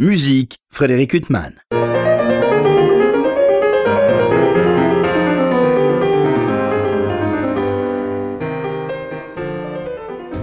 [0.00, 1.54] Musique, Frédéric Huttman.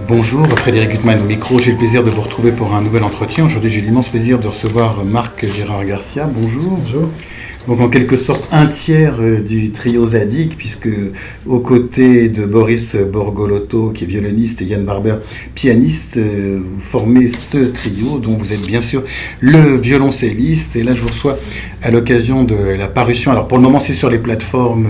[0.06, 1.58] Bonjour, Frédéric Huttman au micro.
[1.58, 3.46] J'ai le plaisir de vous retrouver pour un nouvel entretien.
[3.46, 6.26] Aujourd'hui, j'ai l'immense plaisir de recevoir Marc Gérard Garcia.
[6.26, 6.76] Bonjour.
[6.76, 7.08] Bonjour.
[7.66, 10.88] Donc, en quelque sorte, un tiers euh, du trio Zadig, puisque
[11.46, 15.16] aux côtés de Boris Borgolotto, qui est violoniste, et Yann Barber,
[15.56, 19.02] pianiste, euh, vous formez ce trio, dont vous êtes bien sûr
[19.40, 20.76] le violoncelliste.
[20.76, 21.38] Et là, je vous reçois
[21.82, 23.32] à l'occasion de la parution.
[23.32, 24.86] Alors, pour le moment, c'est sur les plateformes.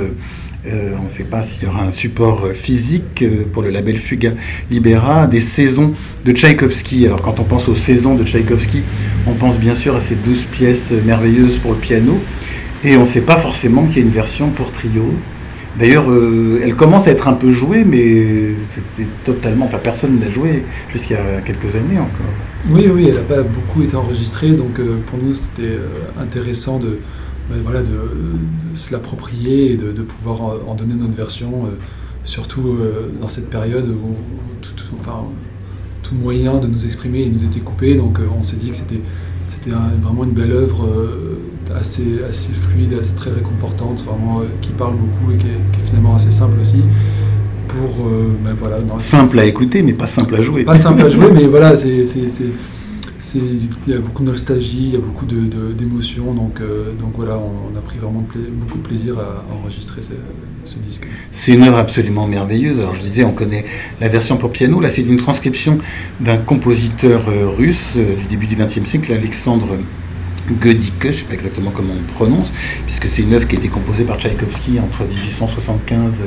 [0.67, 4.33] Euh, on ne sait pas s'il y aura un support physique pour le label Fuga
[4.71, 7.07] Libera, des saisons de Tchaïkovski.
[7.07, 8.83] Alors quand on pense aux saisons de Tchaïkovski,
[9.29, 12.19] on pense bien sûr à ces douze pièces merveilleuses pour le piano,
[12.87, 15.03] et on ne sait pas forcément qu'il y a une version pour trio.
[15.79, 19.67] D'ailleurs, euh, elle commence à être un peu jouée, mais c'était totalement.
[19.67, 20.65] Enfin, personne ne l'a jouée
[20.95, 22.33] a quelques années encore.
[22.71, 26.79] Oui, oui, elle n'a pas beaucoup été enregistrée, donc euh, pour nous c'était euh, intéressant
[26.79, 26.99] de,
[27.63, 31.61] voilà, de, se l'approprier et de, pouvoir en, donner notre version,
[32.25, 32.79] surtout
[33.21, 34.15] dans cette période où
[36.03, 39.01] tout, moyen de nous exprimer nous était coupé, donc on s'est dit que c'était
[40.03, 40.89] vraiment une belle œuvre
[41.75, 45.81] assez, assez fluide, assez très réconfortante, vraiment euh, qui parle beaucoup et qui est, qui
[45.81, 46.83] est finalement assez simple aussi.
[47.69, 50.65] Pour euh, ben, voilà, dans- Simple à écouter, mais pas simple à jouer.
[50.65, 52.05] pas simple à jouer, mais voilà, c'est,
[53.35, 57.37] il y a beaucoup de nostalgie, il y a beaucoup d'émotions, donc, euh, donc voilà,
[57.37, 59.23] on, on a pris vraiment pla- beaucoup de plaisir à,
[59.53, 60.13] à enregistrer ce,
[60.65, 61.07] ce disque.
[61.33, 62.79] C'est une œuvre absolument merveilleuse.
[62.79, 63.67] Alors je disais, on connaît
[64.01, 64.81] la version pour piano.
[64.81, 65.79] Là, c'est une transcription
[66.21, 69.69] d'un compositeur euh, russe euh, du début du XXe siècle, Alexandre
[70.53, 72.51] Godike, je ne sais pas exactement comment on prononce,
[72.87, 76.21] puisque c'est une œuvre qui a été composée par Tchaïkovski entre 1875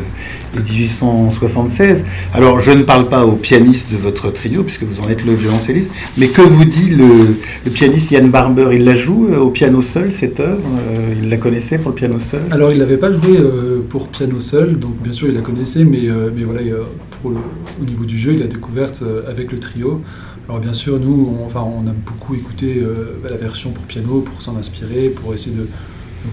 [0.55, 2.05] et 1876.
[2.33, 5.33] Alors, je ne parle pas au pianiste de votre trio, puisque vous en êtes le
[5.33, 8.69] violoncelliste, mais que vous dit le, pianiste Yann Barber?
[8.73, 10.59] Il la joue euh, au piano seul, cette œuvre
[10.91, 12.41] Euh, Il la connaissait pour le piano seul?
[12.51, 15.83] Alors, il n'avait pas joué euh, pour piano seul, donc bien sûr, il la connaissait,
[15.83, 16.73] mais, mais voilà, il,
[17.21, 20.01] pour au niveau du jeu, il l'a découverte avec le trio.
[20.49, 24.21] Alors, bien sûr, nous, on, enfin, on a beaucoup écouté euh, la version pour piano
[24.21, 25.67] pour s'en inspirer, pour essayer de,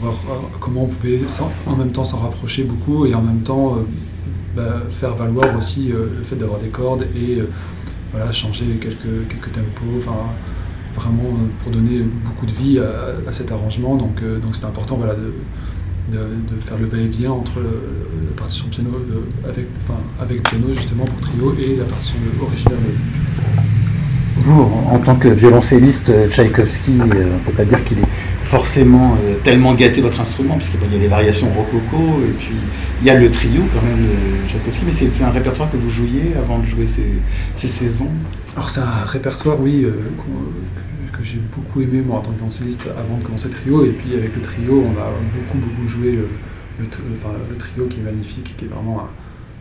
[0.01, 1.21] voir euh, comment on pouvait
[1.67, 3.83] en même temps s'en rapprocher beaucoup et en même temps euh,
[4.57, 7.43] bah, faire valoir aussi le fait d'avoir des cordes et
[8.11, 10.17] voilà, changer quelques, quelques tempos, enfin,
[10.97, 13.97] vraiment pour donner beaucoup de vie à, cet arrangement.
[13.97, 15.35] Donc, donc c'était important voilà, de,
[16.11, 16.19] de,
[16.55, 18.93] de faire le va-et-vient entre la partition piano
[19.45, 22.79] avec, enfin, avec piano justement pour trio et la partition originale.
[24.89, 28.09] En tant que violoncelliste, euh, Tchaïkovski, euh, on ne peut pas dire qu'il est
[28.43, 32.55] forcément euh, tellement gâté votre instrument, puisqu'il y a des variations rococo, et puis
[33.01, 35.91] il y a le trio quand même de Tchaïkovski, mais c'est un répertoire que vous
[35.91, 36.87] jouiez avant de jouer
[37.55, 38.11] ces, saisons?
[38.55, 39.85] Alors c'est un répertoire, oui,
[41.13, 43.91] que, j'ai beaucoup aimé moi en tant que violoncelliste avant de commencer le trio, et
[43.91, 46.29] puis avec le trio, on a beaucoup beaucoup joué le,
[46.79, 49.09] le, trio qui est magnifique, qui est vraiment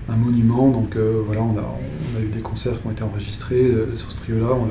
[0.10, 0.70] un monument.
[0.70, 3.96] Donc euh, voilà, on a, on a eu des concerts qui ont été enregistrés euh,
[3.96, 4.52] sur ce trio-là.
[4.52, 4.70] Enfin,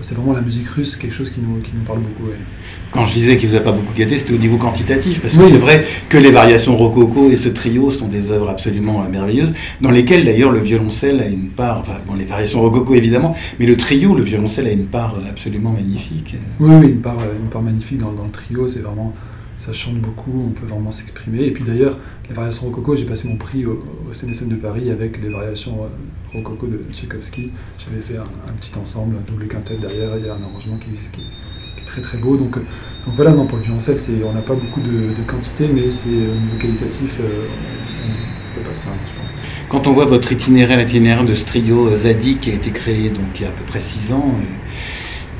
[0.00, 2.24] c'est vraiment la musique russe, quelque chose qui nous, qui nous parle beaucoup.
[2.28, 2.36] ouais.
[2.90, 5.40] Quand je disais qu'il vous a pas beaucoup gâté, c'était au niveau quantitatif, parce que
[5.42, 5.48] Oui.
[5.52, 9.52] c'est vrai que les variations rococo et ce trio sont des œuvres absolument euh, merveilleuses,
[9.80, 13.66] dans lesquelles d'ailleurs le violoncelle a une part, enfin bon, les variations rococo évidemment, mais
[13.66, 16.34] le trio, le violoncelle a une part euh, absolument magnifique.
[16.58, 19.14] Oui, oui, une part, euh, une part magnifique dans, dans le trio, c'est vraiment,
[19.58, 21.44] ça chante beaucoup, on peut vraiment s'exprimer.
[21.44, 21.96] Et puis d'ailleurs,
[22.28, 23.72] les variations rococo, j'ai passé mon prix au,
[24.08, 27.52] au de Paris avec les variations euh, rococo de Tchaïkovski.
[27.78, 30.90] J'avais fait un, petit ensemble, un double quintet derrière, il y a un arrangement qui
[30.90, 32.36] qui, est- très très beau.
[32.36, 32.60] Donc, euh,
[33.14, 36.56] voilà, non, pour le violoncelle, on n'a pas beaucoup de, quantité, mais c'est au niveau
[36.58, 37.46] qualitatif, euh,
[38.04, 39.34] on ne peut pas se plaindre, je pense.
[39.68, 43.10] Quand on voit votre itinéraire, l'itinéraire de ce trio euh, Zadig qui a été créé
[43.10, 44.34] donc il y a à peu près six ans,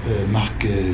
[0.07, 0.93] euh, euh, Marc euh,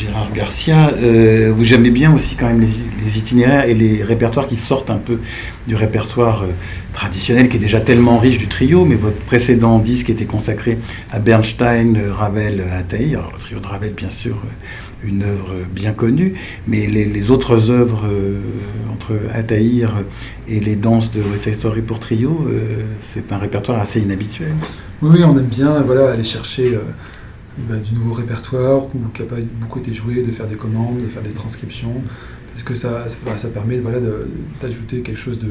[0.00, 4.56] Gérard Garcia, euh, vous aimez bien aussi quand même les, itinéraires et les répertoires qui
[4.56, 5.18] sortent un peu
[5.66, 6.52] du répertoire euh,
[6.94, 10.78] traditionnel qui est déjà tellement riche du trio, mais votre précédent disque était consacré
[11.10, 13.14] à Bernstein, euh, Ravel, Ataï.
[13.14, 14.36] Alors le trio de Ravel, bien sûr,
[15.04, 16.34] une œuvre bien connue,
[16.66, 18.06] mais les, autres œuvres
[18.92, 19.96] entre Ataïr
[20.48, 22.46] et les danses de West Side Story pour trio,
[23.14, 24.52] c'est un répertoire assez inhabituel.
[25.00, 26.78] Oui, on aime bien voilà, aller chercher
[27.58, 31.02] bah, du nouveau répertoire ou qui n'a pas beaucoup été joué, de faire des commandes,
[31.02, 31.94] de faire des transcriptions,
[32.52, 33.98] parce que ça, ça, ça permet voilà,
[34.60, 35.50] d'ajouter quelque chose de,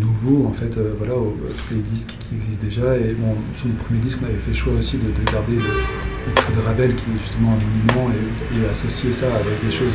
[0.00, 1.36] nouveau en fait, euh, voilà, aux-
[1.68, 2.96] tous les disques qui existent déjà.
[2.96, 5.54] Et bon, sur le premier disque, on avait fait le choix aussi de, de garder
[5.56, 9.72] le, trait de Ravel qui est justement un monument et, et associer ça avec des
[9.72, 9.94] choses,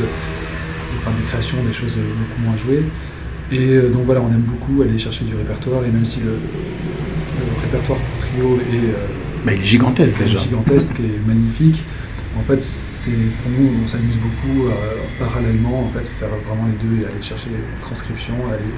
[1.00, 2.84] enfin des créations, des choses beaucoup moins jouées.
[3.52, 6.32] Et euh, donc voilà, on aime beaucoup aller chercher du répertoire, et même si le,
[6.34, 9.08] le répertoire pour trio est, euh,
[9.46, 10.40] Bah, il est gigantesque déjà.
[10.40, 11.84] gigantesque et magnifique,
[12.38, 14.70] En fait, c'est, pour nous, on s'amuse beaucoup
[15.20, 18.72] parallèlement, en fait, faire vraiment les deux et aller chercher les transcriptions, aller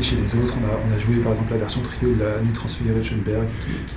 [0.00, 0.54] chez les autres.
[0.60, 3.46] On a, joué par exemple la version trio de la nuit transfigurée de Schoenberg.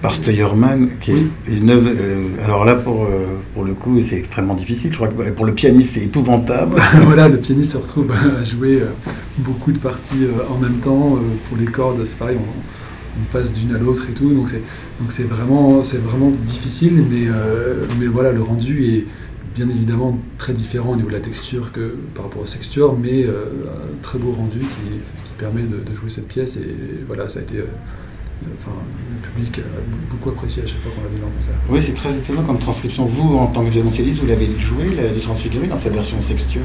[0.02, 1.90] Par Steyerman, qui est une œuvre.
[1.96, 4.92] Euh, alors là, pour, euh, pour le coup, c'est extrêmement difficile.
[4.92, 6.82] Je crois que pour le pianiste, c'est épouvantable.
[7.04, 11.20] voilà, le pianiste se retrouve à jouer euh, beaucoup de parties en même temps.
[11.48, 12.38] pour les cordes, c'est pareil.
[12.40, 12.52] On,
[13.32, 14.62] passe d'une à l'autre et tout, donc c'est
[15.00, 17.28] donc c'est vraiment c'est vraiment difficile, mais
[18.00, 19.06] mais voilà le rendu est
[19.54, 23.24] bien évidemment très différent au niveau de la texture que par rapport aux textures, mais
[23.24, 24.66] euh, un très beau rendu qui,
[25.38, 26.58] permet de, jouer cette pièce.
[26.58, 26.76] Et
[27.08, 27.58] voilà, ça a été.
[27.58, 27.66] Euh,
[28.60, 28.72] enfin,
[29.12, 31.56] le public a beaucoup apprécié à chaque fois qu'on l'a vu dans le concert.
[31.70, 33.06] Oui, c'est très étonnant comme transcription.
[33.06, 36.62] Vous, en tant que violoncelliste, vous l'avez joué, du transfiguré, dans sa version texture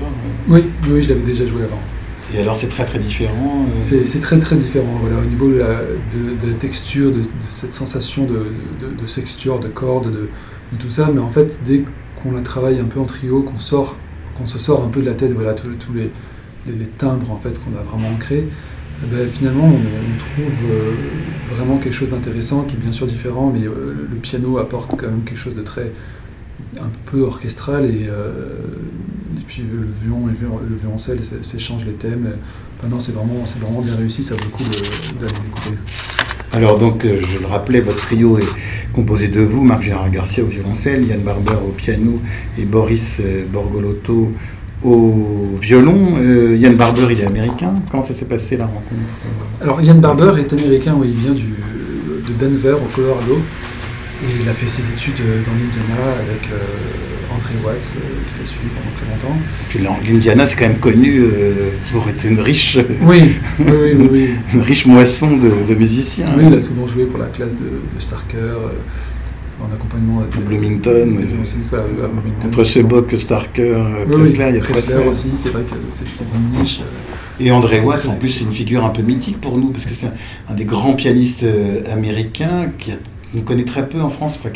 [0.49, 1.81] Oui, oui, je l'avais déjà joué avant.
[2.35, 5.59] Et alors c'est très très différent euh C'est très très différent, voilà, au niveau de
[5.59, 10.29] la, texture, de, cette sensation de, sexture, de cordes, de,
[10.79, 11.85] tout ça, mais en fait dès
[12.23, 13.97] qu'on la travaille un peu en trio, qu'on sort,
[14.37, 16.11] qu'on se sort un peu de la tête, voilà, tous les,
[16.67, 18.47] les, timbres en fait qu'on a vraiment ancrés,
[19.03, 20.93] eh ben, finalement on, trouve euh,
[21.55, 25.07] vraiment quelque chose d'intéressant qui est bien sûr différent, mais euh, le piano apporte quand
[25.07, 25.93] même quelque chose de très
[26.76, 28.43] un peu orchestral et, euh,
[29.47, 32.35] puis le violon et le violoncelle s'échangent les thèmes.
[32.82, 34.65] Maintenant c'est vraiment, vraiment bien réussi, ça vaut le coup
[35.20, 35.79] d'aller l'écouter.
[36.53, 38.47] Alors donc, euh, je le rappelais, votre trio est
[38.94, 42.20] composé de vous, Marc-Gérard Garcia au violoncelle, Yann Barber au piano
[42.59, 44.32] et Boris euh, Borgolotto
[44.82, 46.17] au violon.
[46.19, 47.75] Euh, Yann Barber, il est américain.
[47.91, 48.87] Comment ça s'est passé la rencontre?
[49.61, 53.43] Alors Yann Barber est américain, oui, il vient du, de Denver au Colorado.
[54.23, 56.49] Et il a fait ses études dans l'Indiana avec
[57.38, 59.38] André Watts, euh, qui l'a suivi pendant très longtemps.
[59.38, 64.31] Et puis l'Indiana, c'est quand même connu euh, pour être une riche, oui, oui, oui,
[64.53, 66.29] une riche moisson de, musiciens.
[66.37, 68.37] Oui, il a souvent joué pour la classe de, Starker.
[68.37, 68.69] Euh,
[69.61, 71.19] en accompagnement de Bloomington,
[72.47, 76.81] entre Sebok, Starker, Pressler, il y a Pressler aussi, c'est vrai que c'est une niche.
[77.41, 79.94] Et André Watts, en plus, c'est une figure un peu mythique pour nous, parce que
[79.99, 80.06] c'est
[80.49, 81.44] un, des grands pianistes
[81.91, 82.99] américains qui a
[83.33, 84.51] qu'on connaît très peu en France, enfin,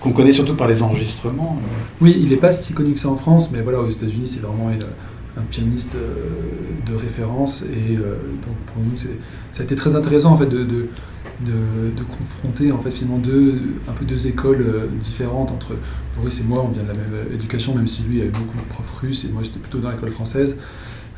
[0.00, 1.58] qu'on connaît surtout par les enregistrements.
[1.60, 1.74] Euh.
[2.00, 4.40] Oui, il n'est pas si connu que ça en France, mais voilà, aux États-Unis, c'est
[4.40, 7.62] vraiment un pianiste euh, de référence.
[7.62, 10.88] Et euh, donc pour nous, ça a été très intéressant en fait de, de,
[12.18, 13.54] confronter en fait finalement deux,
[13.88, 15.74] un peu deux écoles différentes entre
[16.16, 16.64] Boris et moi.
[16.64, 19.28] On vient de la même éducation, même si lui avait beaucoup de profs russes et
[19.28, 20.56] moi j'étais plutôt dans l'école française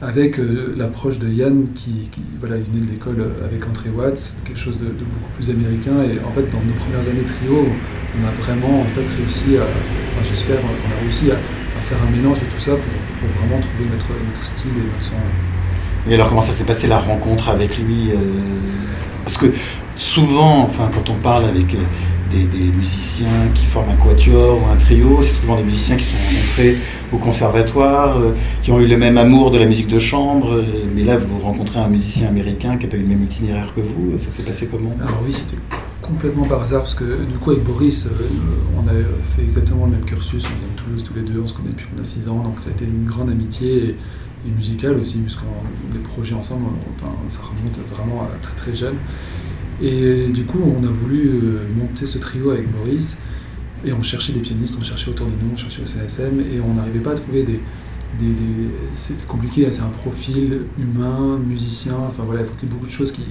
[0.03, 2.11] avec euh, l'approche de Yann qui,
[2.41, 6.03] voilà, il venait de l'école euh, avec André Watts, quelque chose de, beaucoup plus américain.
[6.03, 7.69] Et en fait, dans nos premières années trio,
[8.19, 11.37] on a vraiment en fait réussi à, enfin j'espère qu'on a réussi à,
[11.89, 16.11] faire un mélange de tout ça pour, vraiment trouver notre, notre, style et notre son.
[16.11, 18.17] Et alors comment ça s'est passé la rencontre avec lui euh,
[19.25, 19.47] Parce que
[19.97, 21.77] souvent, enfin quand on parle avec
[22.33, 26.17] des, musiciens qui forment un quatuor ou un trio, c'est souvent des musiciens qui sont
[26.17, 26.77] rencontrés
[27.13, 28.33] au conservatoire, euh,
[28.63, 30.65] qui ont eu le même amour de la musique de chambre, euh,
[30.95, 33.81] mais là vous rencontrez un musicien américain qui n'a pas eu le même itinéraire que
[33.81, 34.93] vous, ça s'est passé comment?
[35.01, 35.61] Alors oui, c'était
[36.01, 38.11] complètement par hasard, parce que du coup avec Boris, euh,
[38.77, 38.93] on a
[39.37, 41.71] fait exactement le même cursus, on vient de Toulouse tous les deux, on se connaît
[41.71, 43.91] depuis qu'on a 6 ans, donc ça a été une grande amitié.
[43.91, 43.97] Et,
[44.57, 46.65] musicale aussi, puisqu'on a des projets ensemble,
[47.29, 48.97] ça remonte vraiment à très très jeune.
[49.83, 53.17] Et du coup, on a voulu euh, monter ce trio avec Boris,
[53.85, 56.61] et on cherchait des pianistes, on cherchait autour de nous, on cherchait au CSM, et
[56.61, 57.61] on n'arrivait pas à trouver des...
[58.95, 62.87] c'est compliqué, c'est un profil humain, musicien, enfin voilà, il faut qu'il y ait beaucoup
[62.87, 63.25] de choses qui,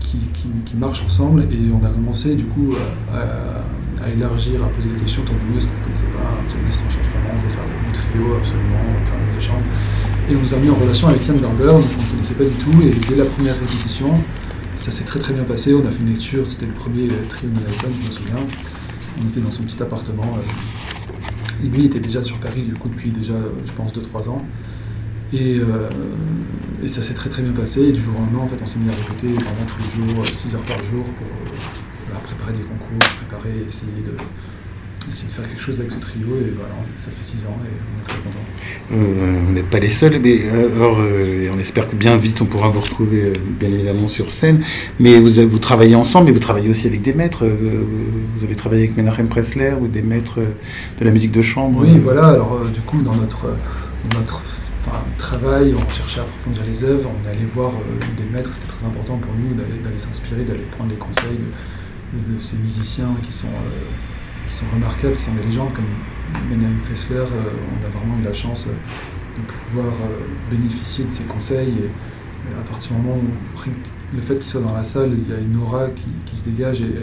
[0.00, 0.18] qui,
[0.64, 2.74] qui, marchent ensemble, et on a commencé du coup
[3.12, 6.48] à, élargir, à poser des questions autour de nous, parce qu'on ne connaissait pas un
[6.48, 9.68] pianiste, on cherche vraiment, on veut faire du trio absolument, faire des chambres.
[10.30, 12.56] Et on nous a mis en relation avec Yann Garber, on ne connaissait pas du
[12.56, 14.14] tout, et dès la première répétition,
[14.86, 15.74] ça s'est très très bien passé.
[15.74, 18.36] On a fait une lecture, c'était le premier euh, trio Manhattan, je me souviens.
[19.20, 20.38] On était dans son petit appartement.
[20.38, 24.28] Euh, et lui était déjà sur Paris, du coup, depuis déjà, euh, je pense, 2-3
[24.28, 24.44] ans.
[25.32, 25.60] Et,
[26.86, 27.90] ça s'est très très bien passé.
[27.90, 30.24] Du jour au lendemain, en fait, on s'est mis à répéter vraiment tous les jours,
[30.24, 34.12] 6 heures par jour, pour préparer des concours, préparer, essayer de,
[35.10, 37.70] essayer de faire quelque chose avec ce trio et voilà, ça fait six ans et
[37.70, 38.38] on est très contents.
[38.92, 42.40] Euh, on n'est pas les seuls, mais euh, alors euh, on espère que bien vite
[42.40, 44.64] on pourra vous retrouver bien évidemment sur scène.
[45.00, 47.44] Mais vous, vous travaillez ensemble, mais vous travaillez aussi avec des maîtres.
[47.46, 51.80] vous avez travaillé avec Menachem Pressler ou des maîtres de la musique de chambre.
[51.82, 52.28] Oui, voilà.
[52.28, 53.48] Alors du coup dans notre
[54.14, 54.42] notre
[55.18, 57.72] travail, on cherchait à approfondir les œuvres, on allait voir
[58.16, 61.40] des maîtres, c'était très important pour nous d'aller s'inspirer, d'aller prendre les conseils
[62.12, 63.48] de, ces musiciens qui sont
[64.48, 65.84] qui sont remarquables, qui sont des légendes comme
[66.50, 67.16] Benjamin Pressler.
[67.16, 68.72] Euh, on a vraiment eu la chance euh,
[69.40, 71.70] de pouvoir euh, bénéficier de ses conseils.
[71.70, 71.90] Et,
[72.46, 75.40] à partir du moment où le fait qu'il soit dans la salle, il y a
[75.40, 76.94] une aura qui, se dégage et,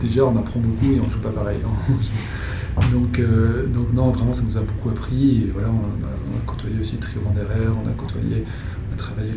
[0.00, 1.58] déjà on apprend beaucoup et on ne joue pas pareil.
[2.92, 3.18] Donc,
[3.72, 5.44] donc non, vraiment, ça nous a beaucoup appris.
[5.44, 8.44] Et voilà, on a, côtoyé aussi trio Vanderer, on a côtoyé,
[8.96, 9.32] on a travaillé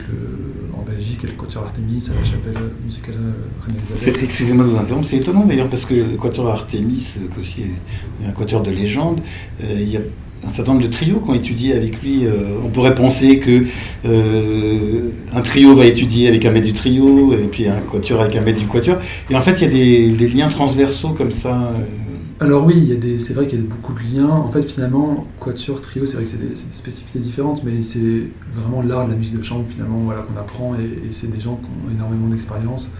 [0.78, 3.16] en Belgique avec le Quatuor Artemis à la chapelle musicale
[3.66, 7.63] René Excusez-moi de vous interrompre, c'est étonnant d'ailleurs parce que le Quatuor Artemis, aussi
[8.25, 9.22] un quatuor de légende,
[9.62, 10.01] il y a
[10.46, 12.25] un certain nombre de trios qui ont étudié avec lui.
[12.25, 13.66] Euh, on pourrait penser que
[14.06, 18.36] euh, un trio va étudier avec un maître du trio, et puis un quatuor avec
[18.36, 18.98] un maître du quatuor.
[19.30, 21.50] Et en fait, il y a des, liens transversaux comme ça.
[21.50, 22.09] Euh.
[22.41, 24.29] Alors oui, c'est vrai qu'il y a beaucoup de liens.
[24.29, 28.81] En fait, finalement, quatuor, trio, c'est vrai que c'est des, spécificités différentes, mais c'est vraiment
[28.81, 31.91] l'art de la musique de chambre finalement qu'on apprend, et, c'est des gens qui ont
[31.93, 32.91] énormément d'expérience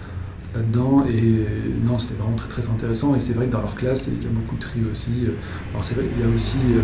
[0.53, 1.05] là-dedans.
[1.08, 1.46] Et
[1.86, 3.15] non, c'était vraiment très très intéressant.
[3.15, 5.27] Et c'est vrai que dans leur classe, il y a beaucoup de tri aussi.
[5.72, 6.81] Alors c'est vrai qu'il y a aussi euh,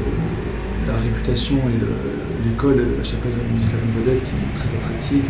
[0.88, 5.26] la réputation et l'école, la chapelle musicale Elizabeth, qui est très attractive,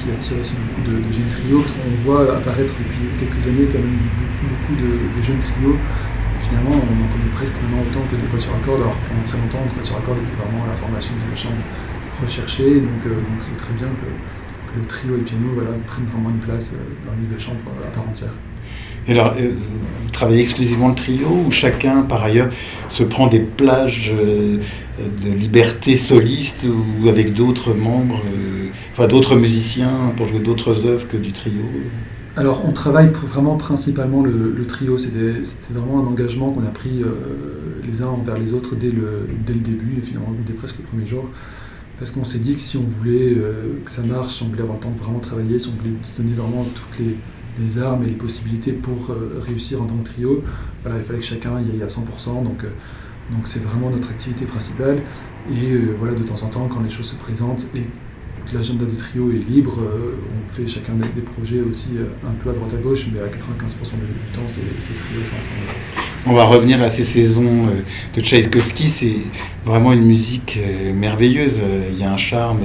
[0.00, 1.64] qui attire aussi beaucoup de, jeunes trios.
[1.84, 4.00] On voit apparaître depuis quelques années quand même
[4.48, 5.76] beaucoup, de, jeunes trios.
[6.46, 8.82] Finalement, on en connaît presque maintenant autant que des quatuors à cordes.
[8.82, 11.62] Alors pendant très longtemps, le quatuor à cordes était vraiment la formation de chambre
[12.22, 12.80] recherchée.
[12.80, 14.08] Donc euh, c'est très bien que
[14.76, 17.88] le trio et piano voilà, prennent vraiment une place euh, dans l'île de chambre euh,
[17.88, 18.32] à part entière.
[19.06, 19.52] Et alors, euh,
[20.02, 22.48] vous travaillez exclusivement le trio ou chacun, par ailleurs,
[22.88, 28.22] se prend des plages de liberté soliste ou avec d'autres membres,
[28.92, 31.64] enfin d'autres musiciens pour jouer d'autres œuvres que du trio?
[32.36, 34.98] Alors, on travaille vraiment principalement le, trio.
[34.98, 37.04] C'était vraiment un engagement qu'on a pris
[37.86, 41.06] les uns envers les autres dès le, dès le début, finalement dès presque le premier
[41.06, 41.28] jour.
[41.98, 44.64] Parce qu'on s'est dit que si on voulait euh, que ça marche, si on voulait
[44.64, 49.40] vraiment travailler, si on voulait donner vraiment toutes les, armes et les possibilités pour euh,
[49.40, 50.42] réussir en tant que trio,
[50.82, 52.42] voilà, il fallait que chacun y aille à 100%.
[52.42, 52.68] Donc, euh,
[53.30, 55.02] donc c'est vraiment notre activité principale.
[55.50, 57.84] Et voilà, de temps en temps, quand les choses se présentent et
[58.52, 61.90] l'agenda du trio est libre, on fait chacun des, projets aussi
[62.24, 66.04] un peu à droite à gauche, mais à 95% du temps, c'est trio ensemble.
[66.26, 67.82] On va revenir à ces saisons euh,
[68.16, 68.88] de Tchaïkovski.
[68.88, 69.16] C'est
[69.66, 71.58] vraiment une musique euh, merveilleuse.
[71.62, 72.60] Euh, il y a un charme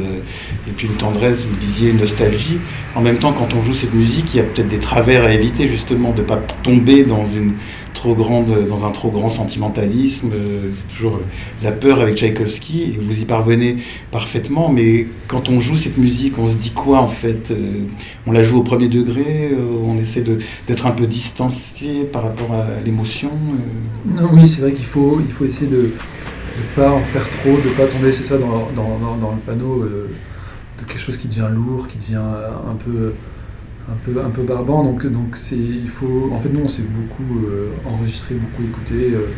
[0.65, 2.59] et puis une tendresse, vous le disiez, une nostalgie.
[2.95, 5.33] En même temps, quand on joue cette musique, il y a peut-être des travers à
[5.33, 7.55] éviter, justement, de ne pas tomber dans une
[7.99, 11.19] trop grande, dans un trop grand sentimentalisme, euh, toujours
[11.61, 13.75] la peur avec Tchaïkovski, et vous y parvenez
[14.09, 17.83] parfaitement, mais quand on joue cette musique, on se dit quoi en fait euh,
[18.25, 20.23] On la joue au premier degré, euh, on essaie
[20.67, 23.31] d'être un peu distancié par rapport à, l'émotion
[24.05, 27.57] Non, Oui, c'est vrai qu'il faut, il faut essayer de ne pas en faire trop,
[27.57, 31.89] de ne pas tomber, c'est ça, dans, le panneau, de quelque chose qui devient lourd,
[31.89, 33.13] qui devient un peu
[33.89, 34.83] un peu, un peu barbant.
[34.83, 39.13] Donc, donc c'est, il faut, en fait, nous, on s'est beaucoup euh, enregistré, beaucoup écouté
[39.13, 39.31] euh,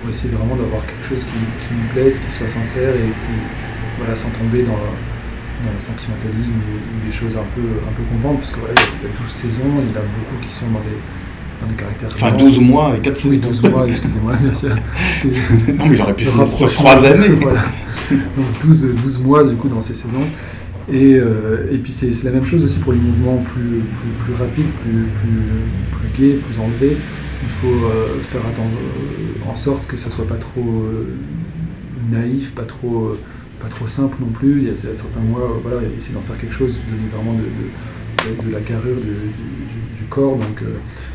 [0.00, 3.34] pour essayer vraiment d'avoir quelque chose qui, nous plaise, qui soit sincère et qui,
[3.98, 8.50] voilà, sans tomber dans, dans le sentimentalisme ou, des choses un peu, un peu parce
[8.50, 10.80] que voilà, il y, a, 12 saisons, il y en a beaucoup qui sont dans
[10.80, 10.98] les,
[11.62, 12.08] dans les caractères.
[12.14, 13.30] Enfin, 12 mois et 4 saisons.
[13.30, 14.70] Oui, 12 mois, excusez-moi, bien sûr.
[15.78, 17.28] non, mais il aurait pu faire 3 années.
[17.40, 17.64] voilà.
[18.10, 20.26] Donc 12, 12 mois, du coup, dans ces saisons.
[20.92, 24.34] Et, euh, et puis c'est la même chose aussi pour les mouvements plus, plus, plus
[24.34, 26.96] rapides, plus, plus, plus gais, plus enlevés.
[27.42, 30.84] Il faut euh, faire euh, en sorte que ça soit pas trop
[32.10, 33.16] naïf, pas trop,
[33.60, 34.62] pas trop simple non plus.
[34.62, 38.48] Il y a, certains mois, voilà, essayer d'en faire quelque chose, donner vraiment de, de,
[38.48, 40.36] de la carrure du, corps.
[40.36, 40.62] Donc,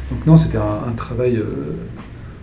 [0.09, 1.41] donc non, c'était un, travail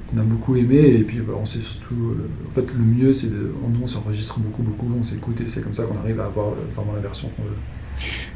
[0.09, 0.97] qu'on a beaucoup aimé.
[0.99, 3.87] Et puis bah, on sait surtout, euh, en fait, le mieux, c'est de, nous on
[3.87, 6.93] s'enregistre beaucoup, beaucoup, on s'écoute et c'est comme ça qu'on arrive à avoir euh, vraiment
[6.95, 7.57] la version qu'on veut.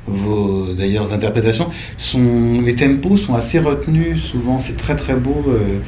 [0.06, 5.78] Vos d'ailleurs interprétations sont les tempos sont assez retenus souvent c'est très très beau euh,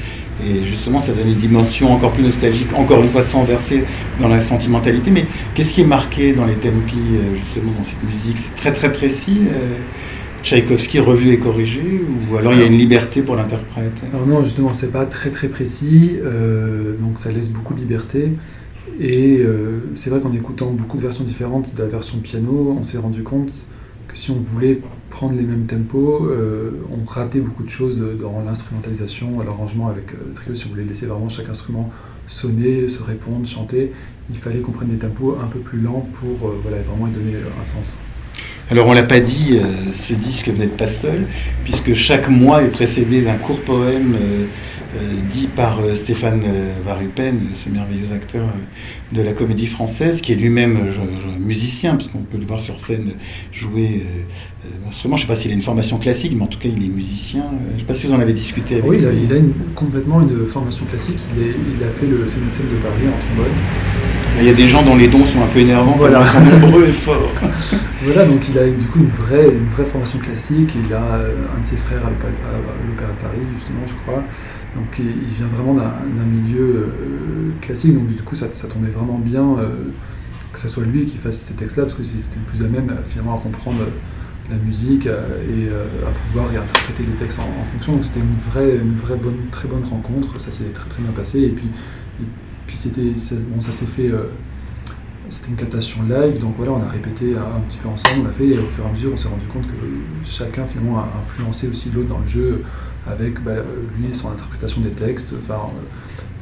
[0.47, 3.85] et justement ça donne une dimension encore plus nostalgique encore une fois sans verser
[4.21, 5.25] dans la sentimentalité mais
[5.55, 6.99] qu'est-ce qui est marqué dans les tempi
[7.47, 8.37] justement dans cette musique?
[8.37, 9.39] C'est très très précis
[10.43, 11.83] Tchaïkovski revu et corrigé
[12.31, 13.93] ou alors il y a une liberté pour l'interprète?
[14.27, 18.33] Non, justement, c'est pas très très précis, euh, donc ça laisse beaucoup de liberté.
[19.01, 22.83] Et euh, c'est vrai qu'en écoutant beaucoup de versions différentes de la version piano, on
[22.83, 23.53] s'est rendu compte
[24.09, 24.81] que si on voulait
[25.11, 30.35] prendre les mêmes tempos, euh, on ratait beaucoup de choses dans l'instrumentalisation, l'arrangement avec le
[30.35, 30.55] trio.
[30.55, 31.91] Si on voulait laisser vraiment chaque instrument
[32.27, 33.93] sonner, se répondre, chanter,
[34.31, 37.37] il fallait qu'on prenne des tempos un peu plus lents pour voilà, vraiment y donner
[37.61, 37.97] un sens.
[38.71, 41.27] Alors on l'a pas dit, euh, ce disque venait pas seul,
[41.65, 44.47] puisque chaque mois est précédé d'un court poème euh,
[44.97, 46.43] euh, dit par Stéphane
[46.85, 48.47] Varupen, ce merveilleux acteur
[49.13, 50.91] de la comédie française, qui est lui-même
[51.41, 53.13] musicien, puisqu'on peut le voir sur scène
[53.53, 54.07] jouer
[54.85, 55.17] d'instruments.
[55.17, 56.89] Je ne sais pas s'il a une formation classique, mais en tout cas il est
[56.89, 57.45] musicien.
[57.71, 58.99] Je ne sais pas si vous en avez discuté avec lui.
[58.99, 59.41] Oui, il a,
[59.75, 61.19] complètement une formation classique.
[61.37, 63.57] Il, a fait le CNSL de Paris en trombone.
[64.39, 66.23] Il y a des gens dont les dons sont un peu énervants, voilà.
[66.23, 67.33] ils sont nombreux et forts.
[68.05, 70.71] Voilà, donc il a du coup une vraie, une vraie formation classique.
[70.75, 74.25] Il a un de ses frères à l'Opéra de Paris, justement, je crois.
[74.75, 76.93] Donc il vient vraiment d'un milieu
[77.61, 79.57] classique, donc du coup ça, ça tombait vraiment bien
[80.53, 82.93] que ce soit lui qui fasse ces textes-là, parce que c'était le plus à même
[83.09, 83.83] finalement à comprendre
[84.51, 87.93] la musique et à pouvoir réinterpréter les textes en, fonction.
[87.95, 90.41] Donc c'était une vraie, une vraie bonne, très bonne rencontre.
[90.41, 91.41] Ça s'est très très bien passé.
[91.41, 91.69] Et puis,
[92.73, 94.11] puis c'était, bon, ça s'est fait.
[95.29, 98.33] c'était une captation live, donc voilà, on a répété un, petit peu ensemble, on a
[98.33, 101.09] fait, et au fur et à mesure, on s'est rendu compte que chacun finalement a
[101.23, 102.65] influencé aussi l'autre dans le jeu
[103.07, 103.57] avec bah,
[103.99, 105.35] lui, son interprétation des textes.
[105.43, 105.67] Enfin,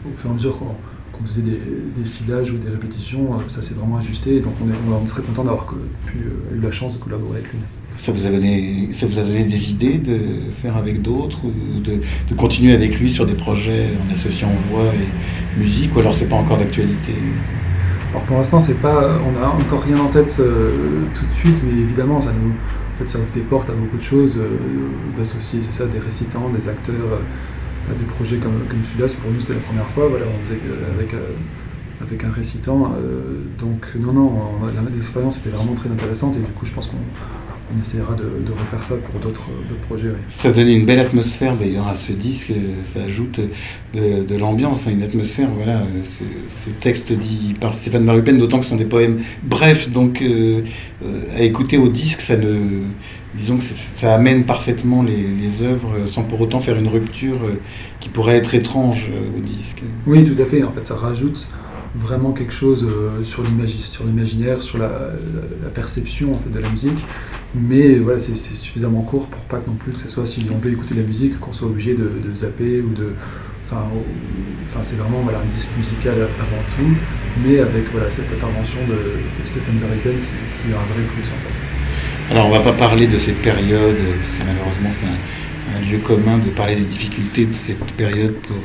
[0.07, 3.97] au fur et à mesure qu'on faisait des, filages ou des répétitions, ça s'est vraiment
[3.97, 4.39] ajusté.
[4.39, 5.75] Donc on est, très content d'avoir
[6.15, 7.59] eu la chance de collaborer avec lui.
[8.03, 10.19] Ça vous, a donné, ça vous a des idées de
[10.63, 12.01] faire avec d'autres ou de,
[12.35, 16.37] continuer avec lui sur des projets en associant voix et musique ou alors c'est pas
[16.37, 17.13] encore d'actualité?
[18.11, 21.59] Alors pour l'instant c'est pas, on n'a encore rien en tête euh, tout de suite,
[21.63, 25.19] mais évidemment ça nous, en fait, ça ouvre des portes à beaucoup de choses, euh,
[25.19, 29.09] d'associer c'est ça des récitants, des acteurs euh, à des projets comme, comme celui-là.
[29.21, 30.61] Pour nous c'était la première fois, voilà, on faisait
[30.99, 31.15] avec
[32.01, 32.95] avec un récitant.
[33.59, 34.41] donc non, non,
[34.95, 36.97] l'expérience était vraiment très intéressante et du coup je pense qu'on
[37.77, 39.49] on essaiera de, refaire ça pour d'autres
[39.87, 40.09] projets.
[40.37, 42.53] Ça donne une belle atmosphère d'ailleurs à ce disque,
[42.93, 43.41] ça ajoute
[43.95, 48.77] de, l'ambiance, une atmosphère, voilà, ce, texte dit par Stéphane Marupen, d'autant que ce sont
[48.77, 50.63] des poèmes brefs, donc euh,
[51.05, 52.83] euh, à écouter au disque, ça ne,
[53.35, 53.65] disons que
[54.01, 55.21] ça amène parfaitement les,
[55.63, 57.61] œuvres sans pour autant faire une rupture euh,
[57.99, 59.83] qui pourrait être étrange au disque.
[60.07, 61.49] Oui, tout à fait, en fait ça rajoute
[61.95, 62.87] vraiment quelque chose
[63.25, 63.43] sur
[64.05, 64.91] l'imaginaire, sur la,
[65.75, 67.05] perception de la musique.
[67.55, 70.71] Mais voilà, c'est suffisamment court pour pas non plus que ce soit, si on veut
[70.71, 73.13] écouter la musique, qu'on soit obligé de, zapper ou de.
[73.67, 76.91] Enfin, c'est vraiment voilà, un disque musical avant tout,
[77.45, 81.39] mais avec voilà, cette intervention de, de Stephen qui, qui, a un vrai plus en
[81.39, 82.35] fait.
[82.35, 85.19] Alors on va pas parler de cette période, parce que malheureusement c'est un
[85.77, 88.57] un lieu commun de parler des difficultés de cette période pour,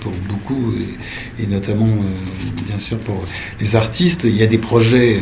[0.00, 0.74] pour beaucoup,
[1.38, 3.22] et, notamment, euh, bien sûr, pour
[3.60, 4.22] les artistes.
[4.24, 5.20] Il y a des projets,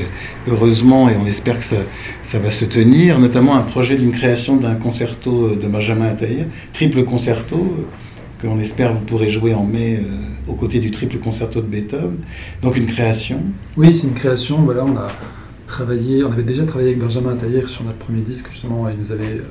[0.48, 4.74] heureusement, et on espère que ça, va se tenir, notamment un projet d'une création d'un
[4.74, 7.86] concerto de Benjamin Attahir, triple concerto,
[8.42, 11.66] que l'on espère vous pourrez jouer en mai euh, aux côtés du triple concerto de
[11.66, 12.18] Beethoven.
[12.62, 13.40] Donc une création.
[13.78, 14.58] Oui, c'est une création.
[14.58, 15.08] Voilà, on a
[15.66, 19.12] travaillé, on avait déjà travaillé avec Benjamin Attahir sur notre premier disque, justement, il nous
[19.12, 19.44] avait euh,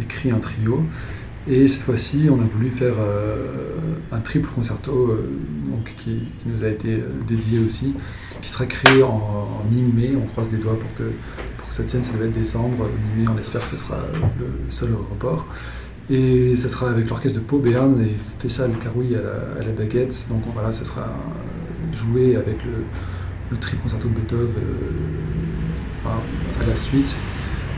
[0.00, 0.84] écrit un trio.
[1.48, 3.48] Et cette fois-ci, on a voulu faire euh,
[4.12, 5.28] un triple concerto euh,
[5.68, 7.94] donc, qui, nous a été euh, dédié aussi,
[8.40, 10.12] qui sera créé en, mi-mai.
[10.16, 11.10] On croise les doigts pour que,
[11.58, 12.88] pour que ça tienne, ça devait être décembre.
[13.16, 13.98] Mi-mai, on espère que ce sera
[14.38, 15.46] le seul report.
[16.10, 20.26] Et ça sera avec l'orchestre de Pau Berne et Fessal Carouille à la, baguette.
[20.28, 21.12] Donc voilà, ça sera
[21.92, 22.58] joué avec
[23.50, 24.48] le triple concerto de Beethoven
[26.04, 27.16] à la suite.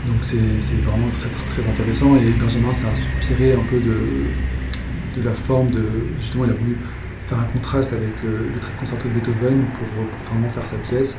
[0.07, 5.33] Donc c'est vraiment très, très, intéressant et Benjamin s'est inspiré un peu de, de la
[5.33, 5.83] forme de.
[6.21, 6.77] Justement, il a voulu
[7.27, 11.19] faire un contraste avec le, le concerto de Beethoven pour, vraiment faire sa pièce.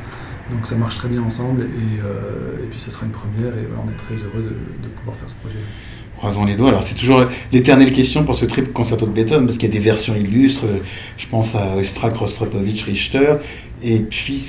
[0.50, 3.66] Donc ça marche très bien ensemble et, euh, et puis ça sera une première et
[3.84, 5.58] on est très heureux de, pouvoir faire ce projet.
[6.16, 6.68] Croisons les doigts.
[6.68, 9.74] Alors c'est toujours l'éternelle question pour ce triple concerto de Beethoven parce qu'il y a
[9.74, 10.64] des versions illustres.
[11.18, 13.34] Je pense à Ostrak, Rostropovich, Richter
[13.82, 14.40] et puis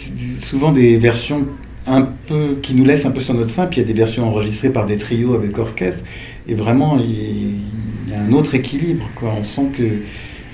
[0.41, 1.47] souvent des versions
[1.87, 3.65] un peu, qui nous laisse un peu sur notre fin.
[3.65, 6.03] Puis il y a des versions enregistrées par des trios avec orchestre.
[6.47, 9.09] Et vraiment, il y a un autre équilibre.
[9.15, 9.33] Quoi.
[9.39, 9.83] On sent que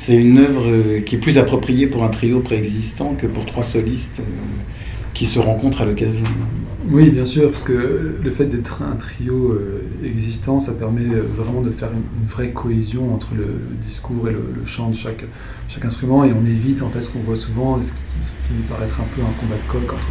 [0.06, 3.64] c'est une œuvre euh, qui est plus appropriée pour un trio préexistant que pour trois
[3.64, 4.24] solistes euh,
[5.14, 6.26] qui se rencontrent à l'occasion.
[6.90, 11.62] Oui, bien sûr, parce que le fait d'être un trio euh, existant, ça permet vraiment
[11.62, 13.48] de faire une, vraie cohésion entre le,
[13.82, 15.24] discours et le, chant de chaque,
[15.70, 17.98] chaque instrument, et on évite en fait ce qu'on voit souvent, ce qui
[18.48, 20.10] finit par être un peu un combat de coq entre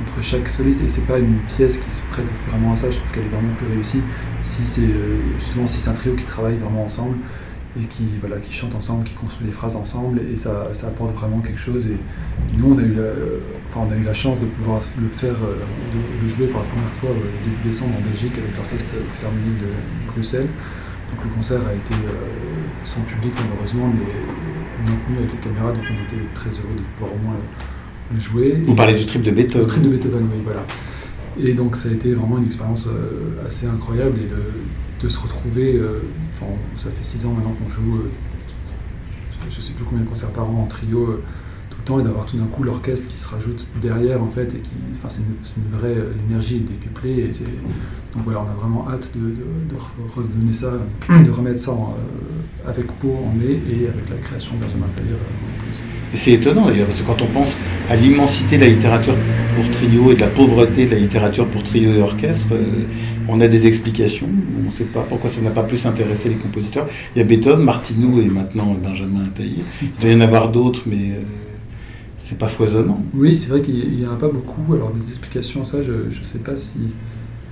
[0.00, 2.96] entre chaque soliste et c'est pas une pièce qui se prête vraiment à ça je
[2.96, 4.02] trouve qu'elle est vraiment plus réussie
[4.40, 7.16] si c'est euh, justement si c'est un trio qui travaille vraiment ensemble
[7.80, 11.40] et qui voilà qui chante ensemble qui construit des phrases ensemble et ça, apporte vraiment
[11.40, 11.96] quelque chose et
[12.58, 13.02] nous on a eu la,
[13.70, 15.64] enfin, on a eu la chance de pouvoir le faire euh,
[16.22, 20.12] de, jouer pour la première fois euh, début décembre en Belgique avec l'orchestre philharmonique de
[20.12, 20.48] Bruxelles.
[21.10, 21.94] Donc le concert a été
[22.84, 24.06] sans public malheureusement mais
[24.90, 27.36] maintenu avec les caméras donc on était très heureux de pouvoir au moins
[28.20, 28.62] jouer.
[28.64, 29.62] Vous parlez du trip de Beethoven.
[29.62, 30.64] Le trip de Beethoven, oui, voilà.
[31.40, 35.18] Et donc ça a été vraiment une expérience euh, assez incroyable et de, de se
[35.18, 36.00] retrouver, euh,
[36.34, 38.10] enfin, ça fait six ans maintenant qu'on joue, euh,
[39.48, 41.20] je ne sais plus combien de concerts par an en trio
[41.70, 44.54] tout le temps et d'avoir tout d'un coup l'orchestre qui se rajoute derrière en fait
[44.54, 45.96] et qui, enfin c'est une, vraie,
[46.28, 49.80] l'énergie est décuplée et c'est, donc voilà, on a vraiment hâte de, de,
[50.14, 50.72] redonner ça,
[51.08, 51.74] de remettre ça
[52.66, 55.91] avec Pau en mai et avec la création de Benjamin Tailleur en plus.
[56.14, 57.56] Et c'est étonnant d'ailleurs, parce que quand on pense
[57.88, 59.16] à l'immensité de la littérature
[59.54, 62.84] pour trio et de la pauvreté de la littérature pour trio et orchestre, euh,
[63.28, 64.28] on a des explications.
[64.60, 66.86] On ne sait pas pourquoi ça n'a pas plus intéressé les compositeurs.
[67.14, 69.62] Il y a Beethoven, Martinou et maintenant Benjamin Taillé.
[69.80, 71.20] Il doit y en avoir d'autres, mais euh,
[72.26, 73.02] c'est pas foisonnant.
[73.14, 74.74] Oui, c'est vrai qu'il n'y en a pas beaucoup.
[74.74, 76.78] Alors des explications à ça, je ne sais pas si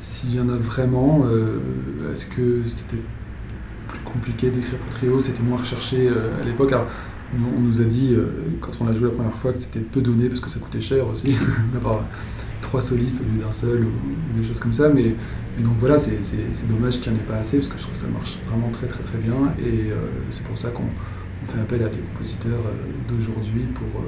[0.00, 1.22] s'il y en a vraiment.
[1.24, 1.60] Euh,
[2.12, 3.02] est-ce que c'était
[3.88, 6.72] plus compliqué d'écrire pour trio C'était moins recherché à l'époque
[7.34, 8.26] on nous a dit, euh,
[8.60, 10.80] quand on l'a joué la première fois, que c'était peu donné parce que ça coûtait
[10.80, 11.34] cher aussi,
[11.72, 12.04] d'avoir
[12.60, 14.88] trois solistes au lieu d'un seul ou, des choses comme ça.
[14.88, 15.14] Mais,
[15.58, 16.18] donc voilà, c'est
[16.68, 18.70] dommage qu'il n'y en ait pas assez parce que je trouve que ça marche vraiment
[18.70, 19.34] très très très bien.
[19.58, 19.96] Et euh,
[20.30, 20.82] c'est pour ça qu'on
[21.52, 24.02] fait appel à des compositeurs euh, d'aujourd'hui pour,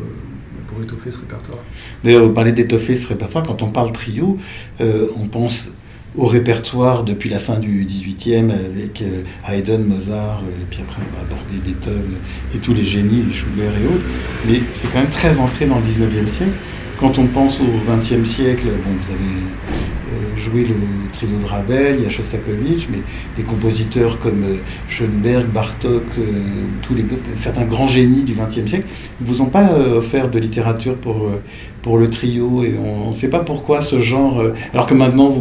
[0.66, 1.58] pour étoffer ce répertoire.
[2.02, 3.44] D'ailleurs, vous parlez d'étoffer ce répertoire.
[3.44, 4.38] Quand on parle trio,
[4.80, 5.70] on pense
[6.16, 11.16] au répertoire depuis la fin du 18e avec euh, Haydn, Mozart, et puis après on
[11.16, 12.16] va aborder Beethoven
[12.54, 14.04] et tous les génies, Schubert et autres.
[14.46, 16.52] Mais c'est quand même très ancré dans le 19e siècle.
[16.98, 19.42] Quand on pense au 20e siècle, vous avez
[20.42, 20.74] jouer le
[21.12, 22.98] trio de Ravel, il y a Shostakovich, mais
[23.36, 24.56] des compositeurs comme euh,
[24.88, 26.22] Schoenberg, Bartok, euh,
[26.82, 27.04] tous les,
[27.40, 28.86] certains grands génies du XXe siècle,
[29.20, 31.30] ne vous ont pas euh, offert de littérature pour,
[31.82, 34.42] pour le trio et on ne sait pas pourquoi ce genre.
[34.72, 35.34] alors que maintenant,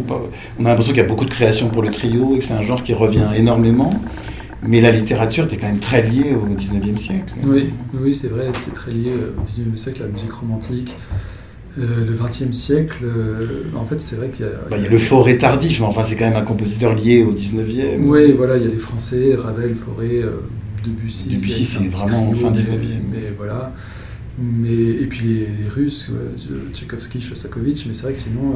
[0.59, 2.53] on a l'impression qu'il y a beaucoup de créations pour le trio et que c'est
[2.53, 3.91] un genre qui revient énormément.
[4.63, 7.33] Mais la littérature était quand même très liée au XIXe siècle.
[7.47, 10.95] Oui, oui c'est vrai, c'est très lié au XIXe siècle, la musique romantique,
[11.79, 14.51] euh, le XXe siècle, euh, en fait, c'est vrai qu'il y a.
[14.69, 17.23] Bah, il y a le Forêt tardif, mais enfin, c'est quand même un compositeur lié
[17.23, 17.99] au XIXe.
[17.99, 20.41] Oui, voilà, il y a les Français, Ravel, Forêt, euh,
[20.83, 21.29] Debussy.
[21.29, 22.67] Debussy, c'est vraiment fin XIXe.
[23.09, 23.73] Mais, voilà.
[24.37, 26.09] Mais, et puis les, Russes,
[26.73, 28.55] Tchaïkovski, Shostakovich, mais c'est vrai que sinon,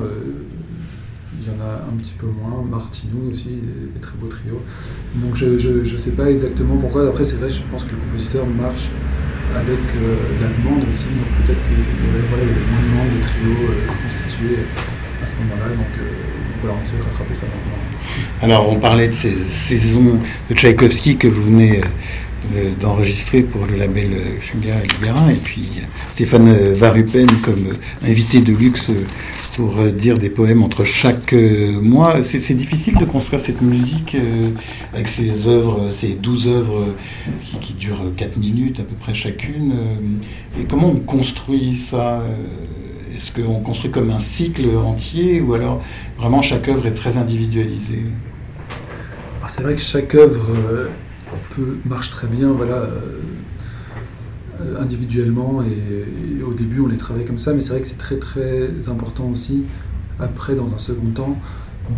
[1.45, 2.63] il y en a un petit peu moins.
[2.63, 3.49] Martinou aussi,
[3.93, 4.61] des, très beaux trios.
[5.15, 7.07] Donc je ne sais pas exactement pourquoi.
[7.07, 8.89] Après, c'est vrai, je pense que le compositeur marche
[9.55, 11.05] avec euh, la demande aussi.
[11.05, 14.59] Donc peut-être qu'il y avait voilà, moins de membres de trio euh, constitués
[15.23, 15.69] à ce moment-là.
[15.69, 16.09] Donc, euh,
[16.49, 18.41] donc, voilà, on essaie de rattraper ça maintenant.
[18.41, 21.81] Alors on parlait de ces saisons de Tchaïkovski que vous venez
[22.79, 25.81] d'enregistrer pour le label Schubert et Libera, et puis
[26.11, 27.69] Stéphane Varupen comme
[28.03, 28.91] invité de luxe
[29.55, 32.23] pour euh, dire des poèmes entre chaque euh, mois.
[32.23, 34.49] C'est difficile de construire cette musique euh,
[34.93, 36.93] avec ces œuvres, ces douze œuvres
[37.61, 39.73] qui, durent 4 minutes à peu près chacune.
[40.59, 42.23] Et comment on construit ça
[43.13, 45.81] Est-ce qu'on construit comme un cycle entier ou alors
[46.17, 48.03] vraiment chaque œuvre est très individualisée?
[49.47, 50.49] C'est vrai que chaque œuvre
[51.85, 52.49] marche très bien.
[52.49, 52.83] Voilà
[54.79, 58.17] individuellement et, au début on les travaille comme ça, mais c'est vrai que c'est très
[58.17, 59.63] très important aussi
[60.19, 61.37] après dans un second temps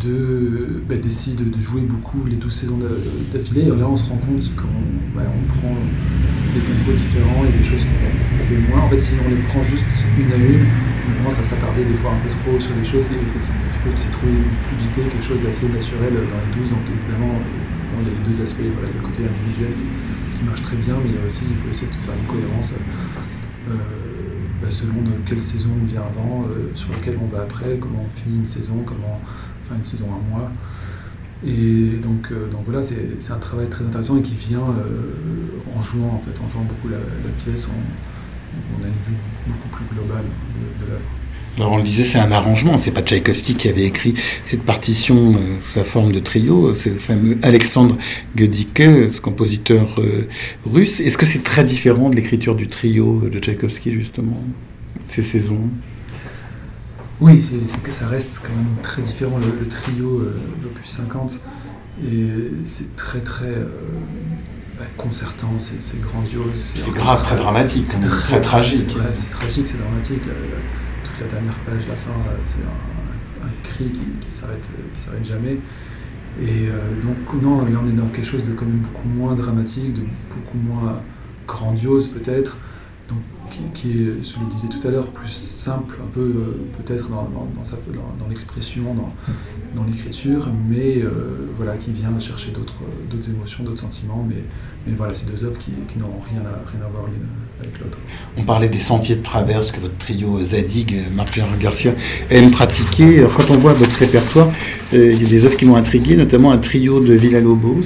[0.04, 2.80] de bah, d'essayer de, jouer beaucoup les 12 saisons
[3.32, 3.62] d'affilée.
[3.62, 5.76] Et là on se rend compte qu'on bah, on prend
[6.54, 8.84] des tempos différents et des choses qu'on fait moins.
[8.84, 9.86] En fait si on les prend juste
[10.20, 10.66] une à une,
[11.10, 13.96] on tendance à s'attarder des fois un peu trop sur les choses et il faut
[13.96, 16.70] aussi trouver une fluidité, quelque chose d'assez naturel dans les 12.
[16.70, 17.40] Donc évidemment
[18.02, 19.88] il y a les deux aspects, voilà, le côté individuel qui
[20.46, 22.74] marche très bien, mais aussi il faut essayer de faire une cohérence
[23.70, 23.74] euh,
[24.62, 24.94] bah, selon
[25.26, 28.48] quelle saison on vient avant, euh, sur laquelle on va après, comment on finit une
[28.48, 29.22] saison, comment
[29.66, 30.52] enfin une saison un mois.
[31.46, 34.64] Et donc, euh, donc voilà, c'est un travail très intéressant et qui vient
[35.76, 36.98] en jouant en fait, en jouant beaucoup la,
[37.44, 41.17] pièce, on, a une vue beaucoup plus globale de, de l'œuvre.
[41.58, 44.14] Alors on le disait, c'est un arrangement, c'est pas Tchaïkovski qui avait écrit
[44.46, 47.98] cette partition sous euh, la forme de trio, c'est le fameux Alexandre
[48.36, 50.28] Gedicke, ce compositeur euh,
[50.68, 51.00] russe.
[51.00, 54.40] Est-ce que c'est très différent de l'écriture du trio de Tchaïkovski justement,
[55.08, 55.68] ces saisons?
[57.20, 59.40] Oui, c'est que ça reste quand même très différent.
[59.40, 61.40] Le, trio, euh, l'opus 50,
[62.04, 62.28] et
[62.68, 63.56] c'est très très
[64.78, 66.76] bah, concertant, c'est grandiose.
[66.76, 68.96] C'est grave, très dramatique, très, tragique.
[69.14, 70.22] C'est tragique, c'est dramatique
[71.20, 74.68] la dernière page, la fin, euh, c'est un, cri qui, qui s'arrête
[75.24, 75.58] jamais.
[76.42, 79.36] Et euh, donc, non, là, on est dans quelque chose de quand même beaucoup moins
[79.36, 81.02] dramatique, de beaucoup moins
[81.48, 82.58] grandiose peut-être,
[83.10, 83.20] donc
[83.74, 87.24] qui, est, je le disais tout à l'heure, plus simple, un peu euh, peut-être dans,
[87.24, 87.48] dans,
[88.20, 91.04] dans l'expression, dans, l'écriture, mais
[91.56, 94.44] voilà, qui vient chercher d'autres émotions, d'autres sentiments, mais,
[94.86, 97.26] mais voilà, c'est deux œuvres qui, qui n'ont rien à, rien à voir l'une
[97.60, 97.98] avec l'autre.
[98.38, 101.94] On parlait des sentiers de traverse que votre trio Zadig, Marc-Pierre Garcia,
[102.30, 103.20] aime pratiquer.
[103.20, 104.50] Alors, quand on voit votre répertoire,
[104.94, 107.86] euh, il y a des œuvres qui m'ont intrigué, notamment un trio de Villa-Lobos.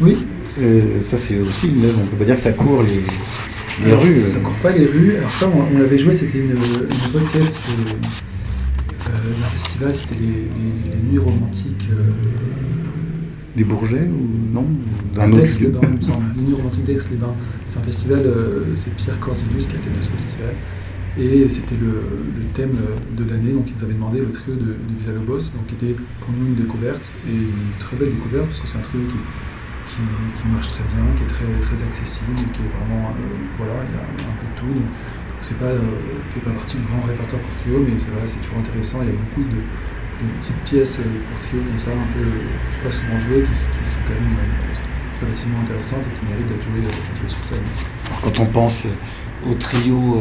[0.00, 0.16] Oui.
[0.60, 3.86] Euh, ça, c'est aussi une œuvre, on ne peut pas dire que ça court les,
[3.86, 4.26] les rues.
[4.26, 5.16] Ça ne court pas les rues.
[5.18, 10.26] Alors, ça, on, l'avait joué, c'était une, une requête euh, d'un festival, c'était les,
[10.90, 11.88] les, nuits romantiques
[13.60, 14.64] du Bourget ou non
[15.14, 16.24] D'un autre lieu il me semble.
[16.56, 17.34] Romantique d'Aix, les Bains.
[17.66, 18.24] C'est un festival,
[18.74, 20.54] c'est Pierre Corsilius qui a été de ce festival.
[21.18, 22.00] Et c'était le,
[22.54, 22.76] thème
[23.12, 25.94] de l'année, donc ils nous avaient demandé le trio de, de Villalobos, donc qui était
[26.20, 29.20] pour nous une découverte, et une très belle découverte, parce que c'est un trio qui,
[29.90, 33.92] qui, marche très bien, qui est très, très accessible, qui est vraiment, euh, voilà, il
[33.92, 34.72] y a un peu de tout.
[34.72, 34.88] Donc,
[35.42, 35.82] c'est pas, euh,
[36.30, 39.12] fait pas partie du grand répertoire pour trio, mais c'est c'est toujours intéressant, il y
[39.12, 39.60] a beaucoup de,
[40.40, 42.26] petites pièces euh, pour trio comme ça, un peu
[42.84, 44.36] pas souvent jouées, qui, sont quand même
[45.20, 47.58] relativement intéressantes et qui méritent d'être jouées, sur scène.
[48.06, 48.82] Alors, quand on pense
[49.48, 50.20] au trio,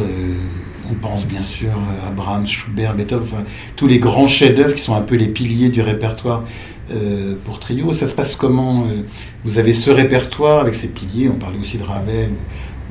[0.90, 1.72] on pense bien sûr
[2.06, 5.82] à Brahms, Schubert, Beethoven, tous les grands chefs-d'œuvre qui sont un peu les piliers du
[5.82, 6.44] répertoire
[6.92, 7.94] euh, pour trio.
[7.94, 9.04] Ça se passe comment euh,
[9.44, 12.32] Vous avez ce répertoire avec ces piliers, on parlait aussi de Ravel,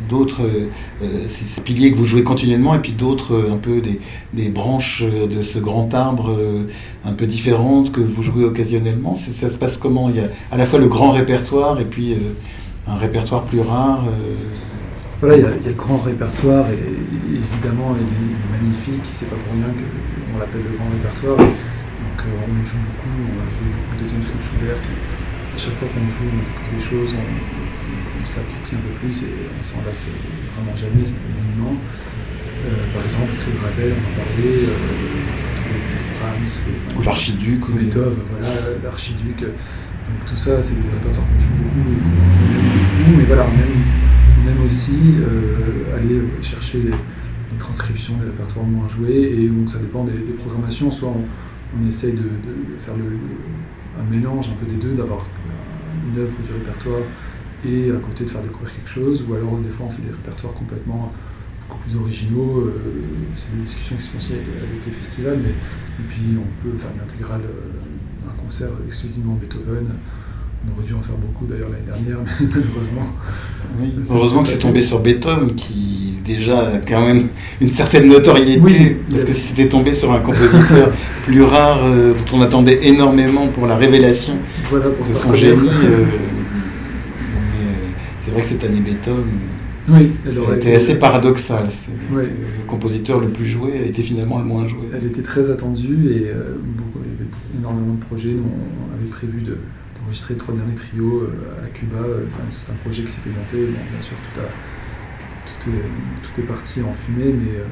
[0.09, 5.03] d'autres, euh, ces, piliers que vous jouez continuellement, et puis d'autres, un peu des, branches
[5.03, 6.35] de ce grand arbre
[7.05, 9.17] un peu différentes que vous jouez occasionnellement.
[9.17, 10.09] Ça se passe comment?
[10.09, 12.17] Il y a à la fois le grand répertoire et puis
[12.87, 14.05] un répertoire plus rare
[15.21, 19.53] voilà, il y, a, le grand répertoire et, évidemment il est, magnifique, c'est pas pour
[19.53, 21.39] rien qu'on l'appelle le grand répertoire.
[21.39, 24.79] Donc euh, on joue beaucoup, on a joué beaucoup de deuxième trio de Schubert.
[24.79, 27.15] à chaque fois qu'on joue, on découvre des choses,
[28.27, 30.07] se l'approprie un peu plus et on s'en lasse
[30.55, 31.77] vraiment jamais, c'est un monument.
[31.79, 35.29] Euh, par exemple, le trio de Ravel, on en parlait, euh,
[36.19, 39.41] Brahms, ou l'archiduc, ou Beethoven, voilà, l'archiduc.
[39.41, 43.47] Donc tout ça, c'est des répertoires qu'on joue beaucoup et qu'on aime beaucoup, mais voilà,
[43.47, 43.79] on aime
[44.39, 46.91] on aime aussi euh, aller chercher les,
[47.59, 50.91] transcriptions des répertoires moins joués, et donc ça dépend des, programmations.
[50.91, 52.23] Soit on, essaye de,
[52.79, 55.27] faire un mélange un peu des deux, d'avoir
[56.09, 57.01] une œuvre du répertoire
[57.67, 60.11] et à côté de faire découvrir quelque chose, ou alors des fois on fait des
[60.13, 61.13] répertoires complètement
[61.69, 62.61] beaucoup plus originaux.
[62.61, 62.73] Euh,
[63.35, 66.77] c'est des discussions qui se font aussi avec, les festivals, mais et puis on peut
[66.77, 69.87] faire une intégrale, euh, un concert exclusivement Beethoven.
[70.67, 74.11] On aurait dû en faire beaucoup d'ailleurs l'année dernière, mais malheureusement.
[74.11, 77.29] heureusement que c'est tombé sur Beethoven, qui déjà a quand même
[77.61, 80.91] une certaine notoriété, parce que si c'était tombé sur un compositeur
[81.25, 84.35] plus rare, euh, dont on attendait énormément pour la révélation
[84.73, 85.71] de son génie.
[88.29, 89.25] Euh, euh, c'est vrai que cette année Beethoven.
[89.91, 91.65] Oui, ça a été assez paradoxal.
[92.13, 92.29] Le
[92.67, 94.83] compositeur le plus joué a été finalement le moins joué.
[94.95, 96.31] Elle était très attendue et
[96.77, 98.33] beaucoup, il y avait énormément de projets.
[98.33, 99.57] Nous, on avait prévu de,
[100.09, 101.99] enregistré trois derniers trios euh, à Cuba.
[101.99, 103.67] Euh, c'est un projet qui s'était monté.
[103.67, 107.65] bien sûr, tout, tout, est, tout, est, parti en fumée, mais, euh,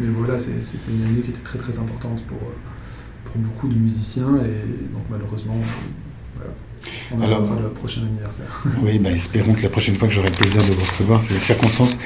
[0.00, 2.38] mais voilà, c'était une année qui était très très importante pour,
[3.24, 4.36] pour beaucoup de musiciens.
[4.36, 5.58] Et donc malheureusement,
[6.36, 6.52] voilà,
[7.12, 8.46] on attendra le prochain anniversaire.
[8.82, 11.38] Oui, bah, espérons que la prochaine fois que j'aurai le plaisir de vous recevoir, les
[11.38, 11.96] circonstances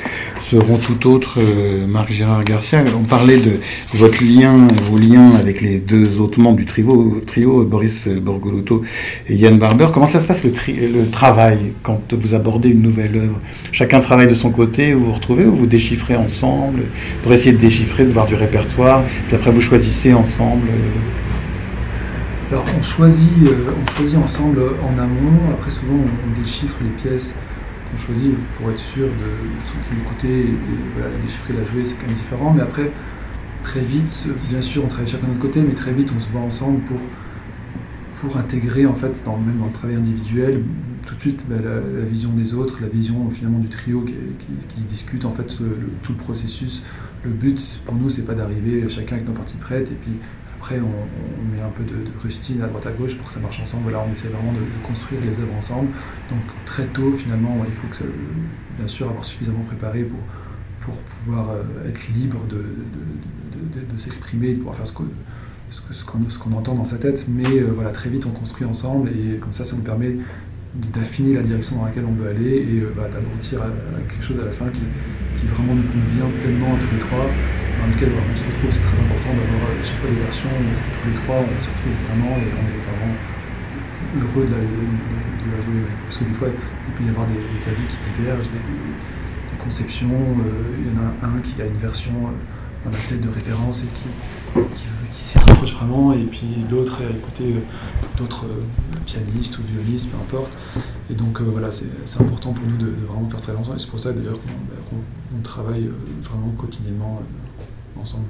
[0.51, 1.39] seront tout autres.
[1.41, 3.61] Euh, Marc-Gérard Garcia, on parlait de
[3.95, 8.83] votre lien, vos liens avec les deux autres membres du trio, trio Boris Borgolotto
[9.29, 9.87] et Yann Barber.
[9.93, 13.39] Comment ça se passe le, le travail quand vous abordez une nouvelle œuvre?
[13.73, 16.85] Chacun travaille de son côté, vous vous retrouvez ou vous déchiffrez ensemble
[17.23, 20.69] pour essayer de déchiffrer, de voir du répertoire, puis après vous choisissez ensemble
[22.51, 27.35] alors on choisit, euh, on choisit ensemble en amont, après souvent on, déchiffre les pièces
[27.91, 31.95] qu'on choisit pour être sûr de ce qu'on écouter et, la déchiffrer, la jouer, c'est
[31.95, 32.55] quand même différent.
[32.55, 32.91] Mais après,
[33.63, 36.29] très vite, bien sûr on travaille chacun de notre côté, mais très vite on se
[36.31, 36.99] voit ensemble pour,
[38.23, 40.63] pour intégrer en fait, dans, même dans le travail individuel,
[41.05, 44.87] tout de suite bah, la, vision des autres, la vision finalement du trio qui, se
[44.87, 45.55] discute en fait
[46.03, 46.83] tout le processus.
[47.25, 50.13] Le but pour nous c'est pas d'arriver chacun avec nos parties prêtes et puis
[50.77, 53.85] on, met un peu de, rustine à droite à gauche pour que ça marche ensemble.
[53.85, 55.89] Voilà, on essaie vraiment de, construire les œuvres ensemble.
[56.31, 58.05] Donc très tôt, finalement, il faut
[58.79, 60.19] bien sûr avoir suffisamment préparé pour,
[61.25, 62.65] pouvoir euh, être libre de,
[63.93, 65.05] de s'exprimer, de pouvoir faire ce qu'on
[65.71, 67.27] ce qu'on entend dans sa tête.
[67.29, 70.17] Mais euh, voilà, très vite, on construit ensemble et comme ça, ça nous permet
[70.95, 73.69] d'affiner la direction dans laquelle on veut aller et euh, bah, d'aboutir à,
[74.09, 74.83] quelque chose à la fin qui,
[75.37, 77.27] qui vraiment nous convient pleinement à tous les trois
[77.79, 80.67] dans lequel on se retrouve, c'est très important d'avoir à chaque fois des versions où
[80.67, 83.15] tous les trois on se retrouve vraiment et on est vraiment
[84.17, 85.83] heureux de la, jouer.
[86.05, 87.39] Parce que des fois, il peut y avoir des,
[87.69, 90.09] avis qui divergent, des, conceptions.
[90.09, 93.29] Euh, il y en a un qui a une version euh, dans la tête de
[93.29, 97.61] référence et qui, s'y rapproche vraiment, et puis l'autre a écouté euh,
[98.17, 98.47] d'autres
[99.05, 100.53] pianistes ou violonistes, peu importe.
[101.11, 103.99] Et donc voilà, c'est important pour nous de, vraiment faire très longtemps, et c'est pour
[103.99, 105.91] ça d'ailleurs qu'on bah, travaille
[106.23, 107.21] vraiment quotidiennement
[108.01, 108.25] ensemble.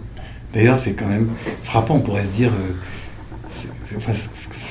[0.54, 1.28] D'ailleurs, c'est quand même
[1.62, 4.12] frappant, on pourrait se dire, euh,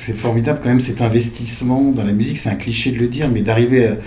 [0.05, 3.29] c'est formidable quand même cet investissement dans la musique, c'est un cliché de le dire,
[3.31, 3.97] mais d'arriver à,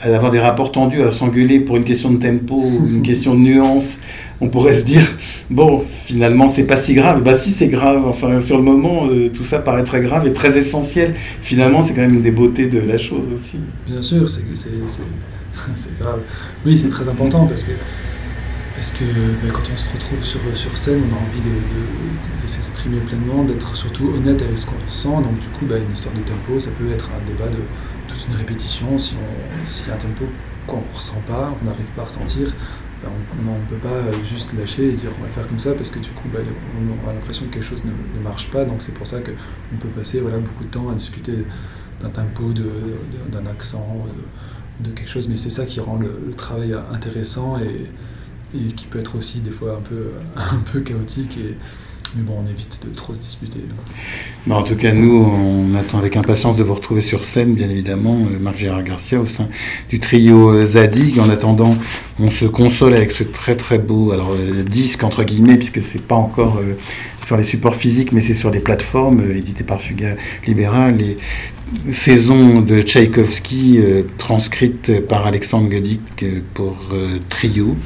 [0.00, 3.40] à, avoir des rapports tendus, à s'engueuler pour une question de tempo, une question de
[3.40, 3.98] nuance,
[4.40, 5.02] on pourrait se dire,
[5.50, 7.22] bon, finalement, c'est pas si grave.
[7.22, 8.06] Bah si, c'est grave.
[8.06, 11.14] Enfin, sur le moment, euh, tout ça paraît très grave et très essentiel.
[11.42, 13.58] Finalement, c'est quand même une des beautés de la chose aussi.
[13.86, 14.40] Bien sûr, c'est
[16.00, 16.20] grave.
[16.64, 17.72] Oui, c'est très important parce que
[18.80, 23.44] parce que ben, quand on se retrouve sur, scène, on a envie de, s'exprimer pleinement,
[23.44, 25.20] d'être surtout honnête avec ce qu'on ressent.
[25.20, 27.60] Donc du coup, ben, une histoire de tempo, ça peut être un débat de
[28.08, 28.98] toute une répétition.
[28.98, 30.24] Si y a un tempo
[30.66, 32.54] qu'on ne ressent pas, on n'arrive pas à ressentir,
[33.02, 33.10] ben,
[33.46, 35.90] on ne peut pas juste lâcher et dire on va le faire comme ça parce
[35.90, 38.64] que du coup on a l'impression que quelque chose ne, marche pas.
[38.64, 41.44] Donc c'est pour ça qu'on peut passer voilà, beaucoup de temps à discuter
[42.00, 44.06] d'un tempo, d'un accent,
[44.80, 45.28] de, quelque chose.
[45.28, 47.90] Mais c'est ça qui rend le travail intéressant et,
[48.54, 51.36] et qui peut être aussi des fois un peu, un peu chaotique.
[51.38, 51.56] Et,
[52.16, 53.60] mais bon, on évite de trop se disputer.
[54.46, 57.70] Bah, en tout cas, nous, on attend avec impatience de vous retrouver sur scène, bien
[57.70, 59.46] évidemment, euh, Marc-Gérard Garcia, au sein
[59.88, 61.20] du trio euh, Zadig.
[61.20, 61.76] En attendant,
[62.18, 66.02] on se console avec ce très très beau alors, euh, disque, entre guillemets, puisque c'est
[66.02, 66.60] pas encore
[67.26, 70.16] sur les supports physiques, mais c'est sur des plateformes éditées par Fuga
[70.48, 70.96] Libéral.
[70.96, 71.16] Les
[71.92, 73.78] saisons de Tchaïkovski,
[74.18, 76.76] transcrites par Alexandre Godic pour
[77.28, 77.76] Trio.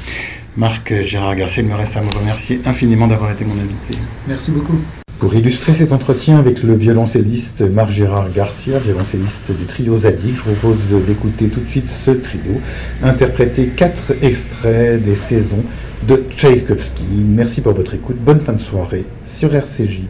[0.57, 3.97] Marc Gérard Garcia, il me reste à vous remercier infiniment d'avoir été mon invité.
[4.25, 4.79] Merci beaucoup.
[5.19, 10.41] Pour illustrer cet entretien avec le violoncelliste Marc Gérard Garcia, violoncelliste du trio Zadig, je
[10.41, 12.61] vous propose d'écouter tout de suite ce trio,
[13.03, 15.63] interpréter quatre extraits des saisons
[16.07, 17.25] de Tchaïkovski.
[17.25, 20.03] Merci pour votre écoute, bonne fin de soirée sur RCJ.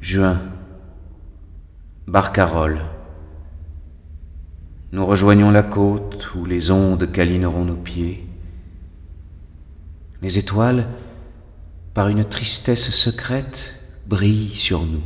[0.00, 0.40] Juin.
[2.06, 2.80] Barcarolle.
[4.92, 8.26] Nous rejoignons la côte où les ondes câlineront nos pieds.
[10.22, 10.86] Les étoiles,
[11.94, 13.74] par une tristesse secrète,
[14.06, 15.02] brillent sur nous.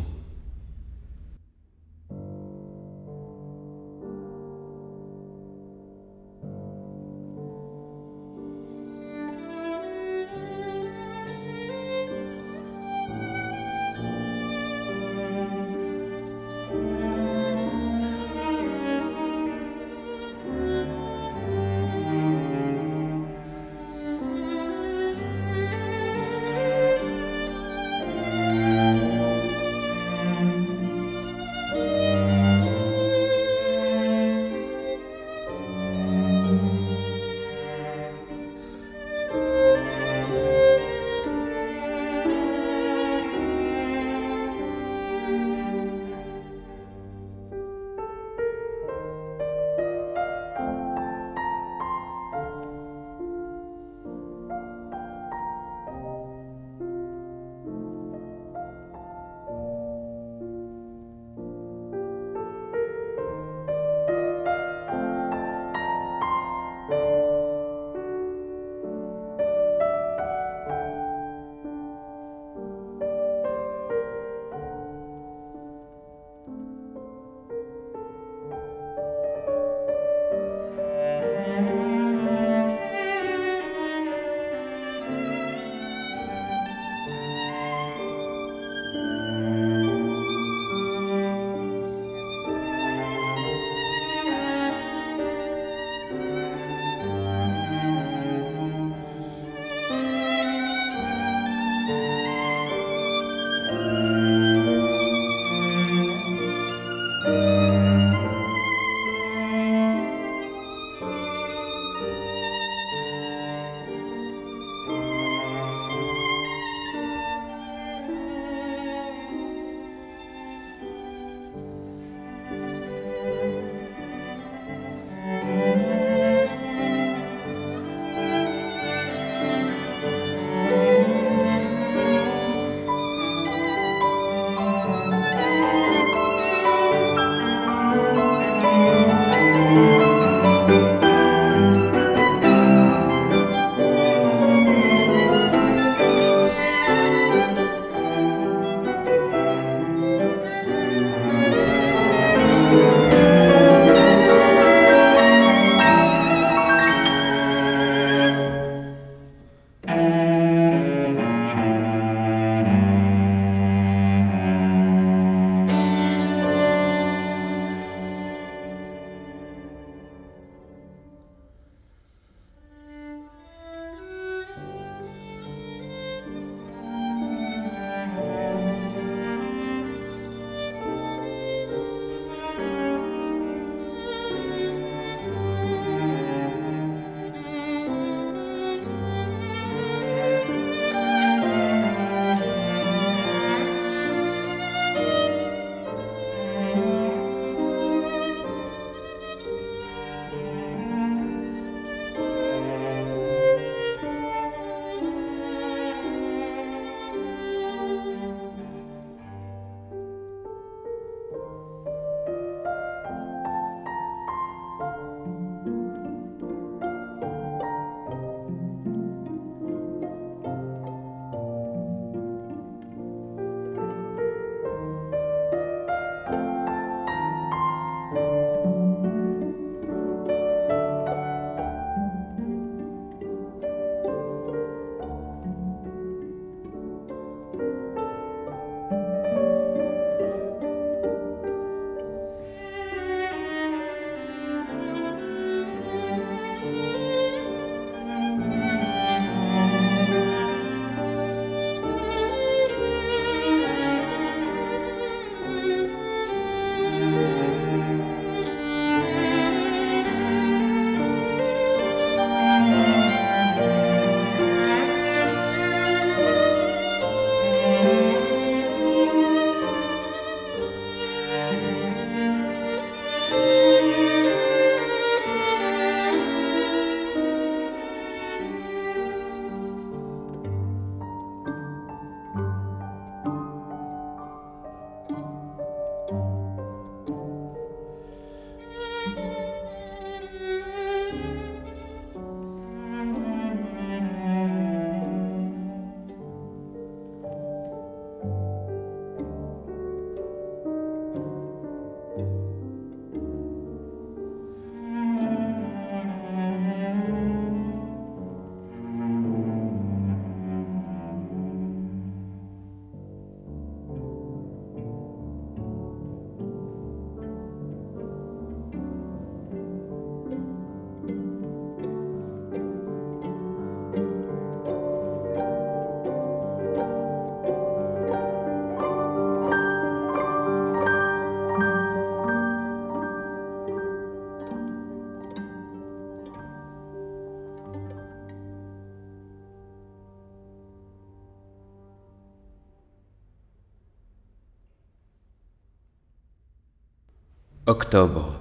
[347.79, 348.41] Octobre.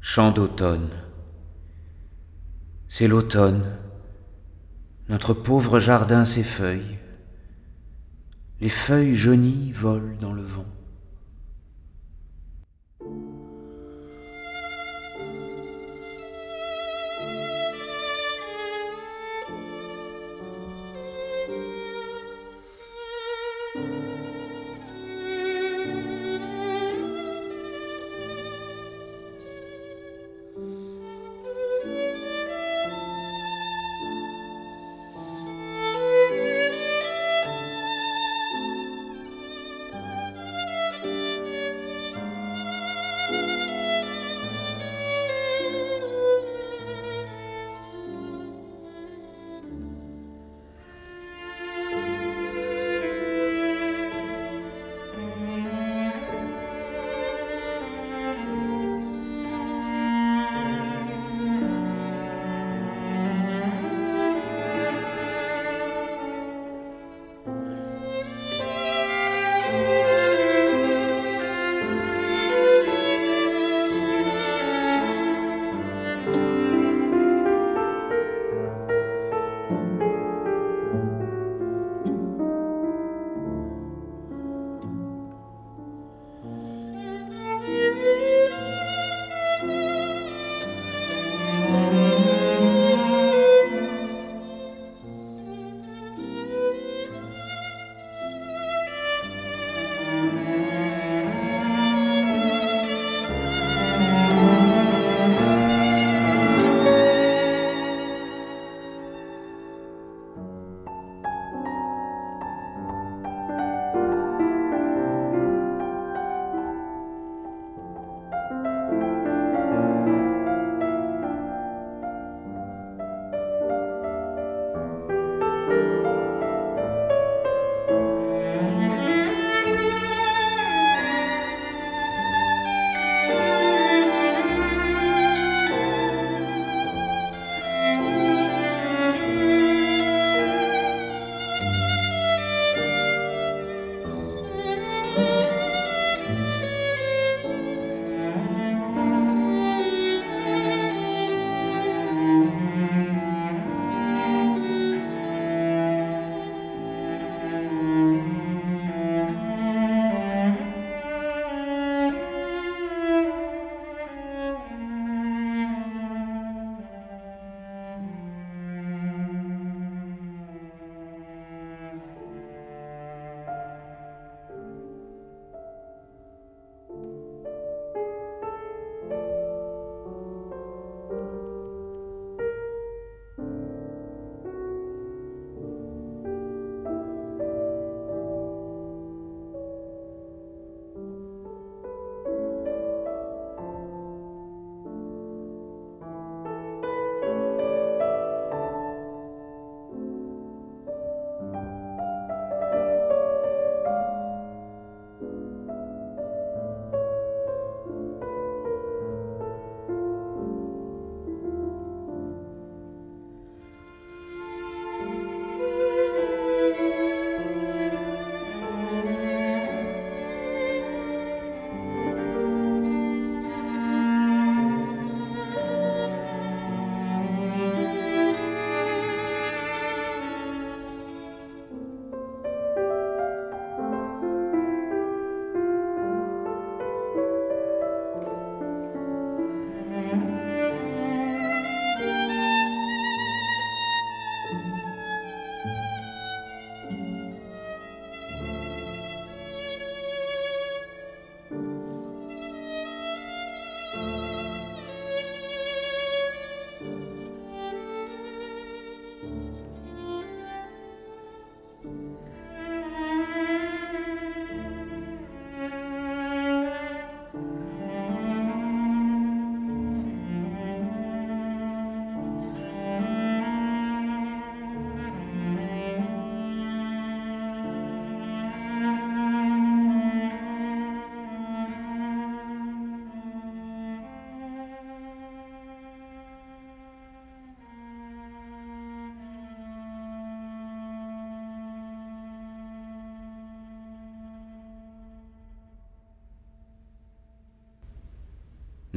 [0.00, 0.88] Chant d'automne.
[2.86, 3.66] C'est l'automne.
[5.10, 6.98] Notre pauvre jardin s'effeuille.
[8.62, 10.64] Les feuilles jaunies volent dans le vent.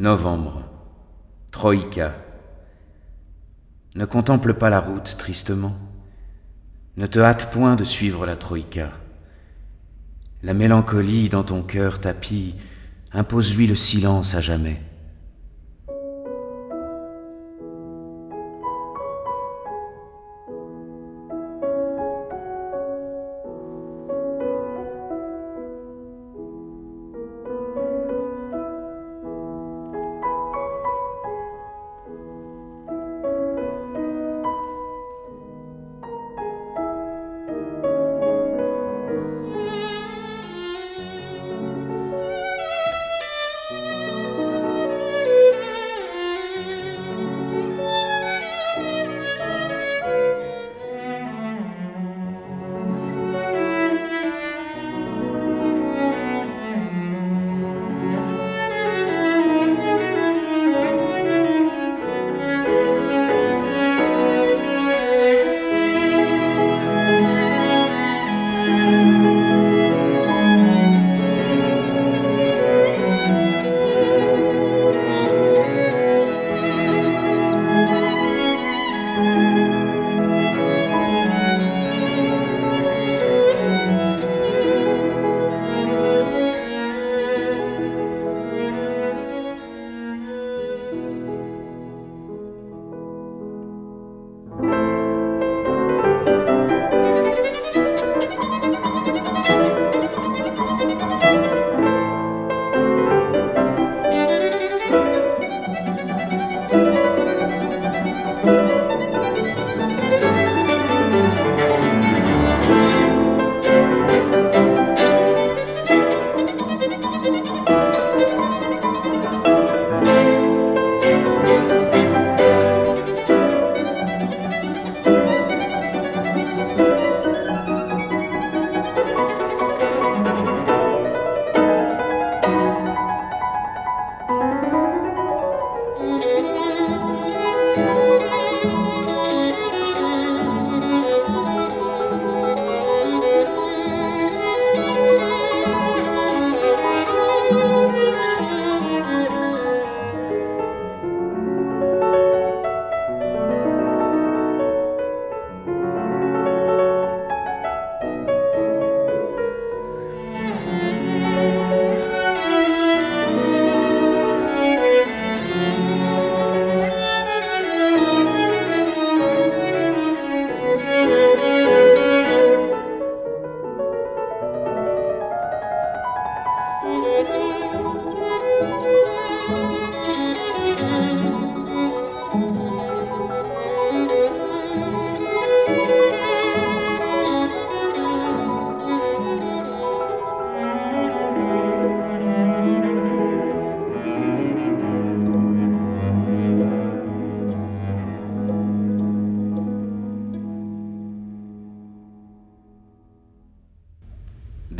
[0.01, 0.63] Novembre.
[1.51, 2.15] Troïka.
[3.93, 5.75] Ne contemple pas la route tristement.
[6.97, 8.93] Ne te hâte point de suivre la Troïka.
[10.41, 12.55] La mélancolie dans ton cœur tapis
[13.11, 14.81] impose-lui le silence à jamais.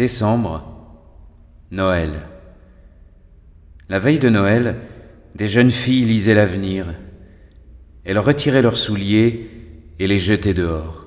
[0.01, 0.63] Décembre,
[1.69, 2.23] Noël.
[3.87, 4.77] La veille de Noël,
[5.35, 6.87] des jeunes filles lisaient l'avenir.
[8.03, 9.47] Elles retiraient leurs souliers
[9.99, 11.00] et les jetaient dehors.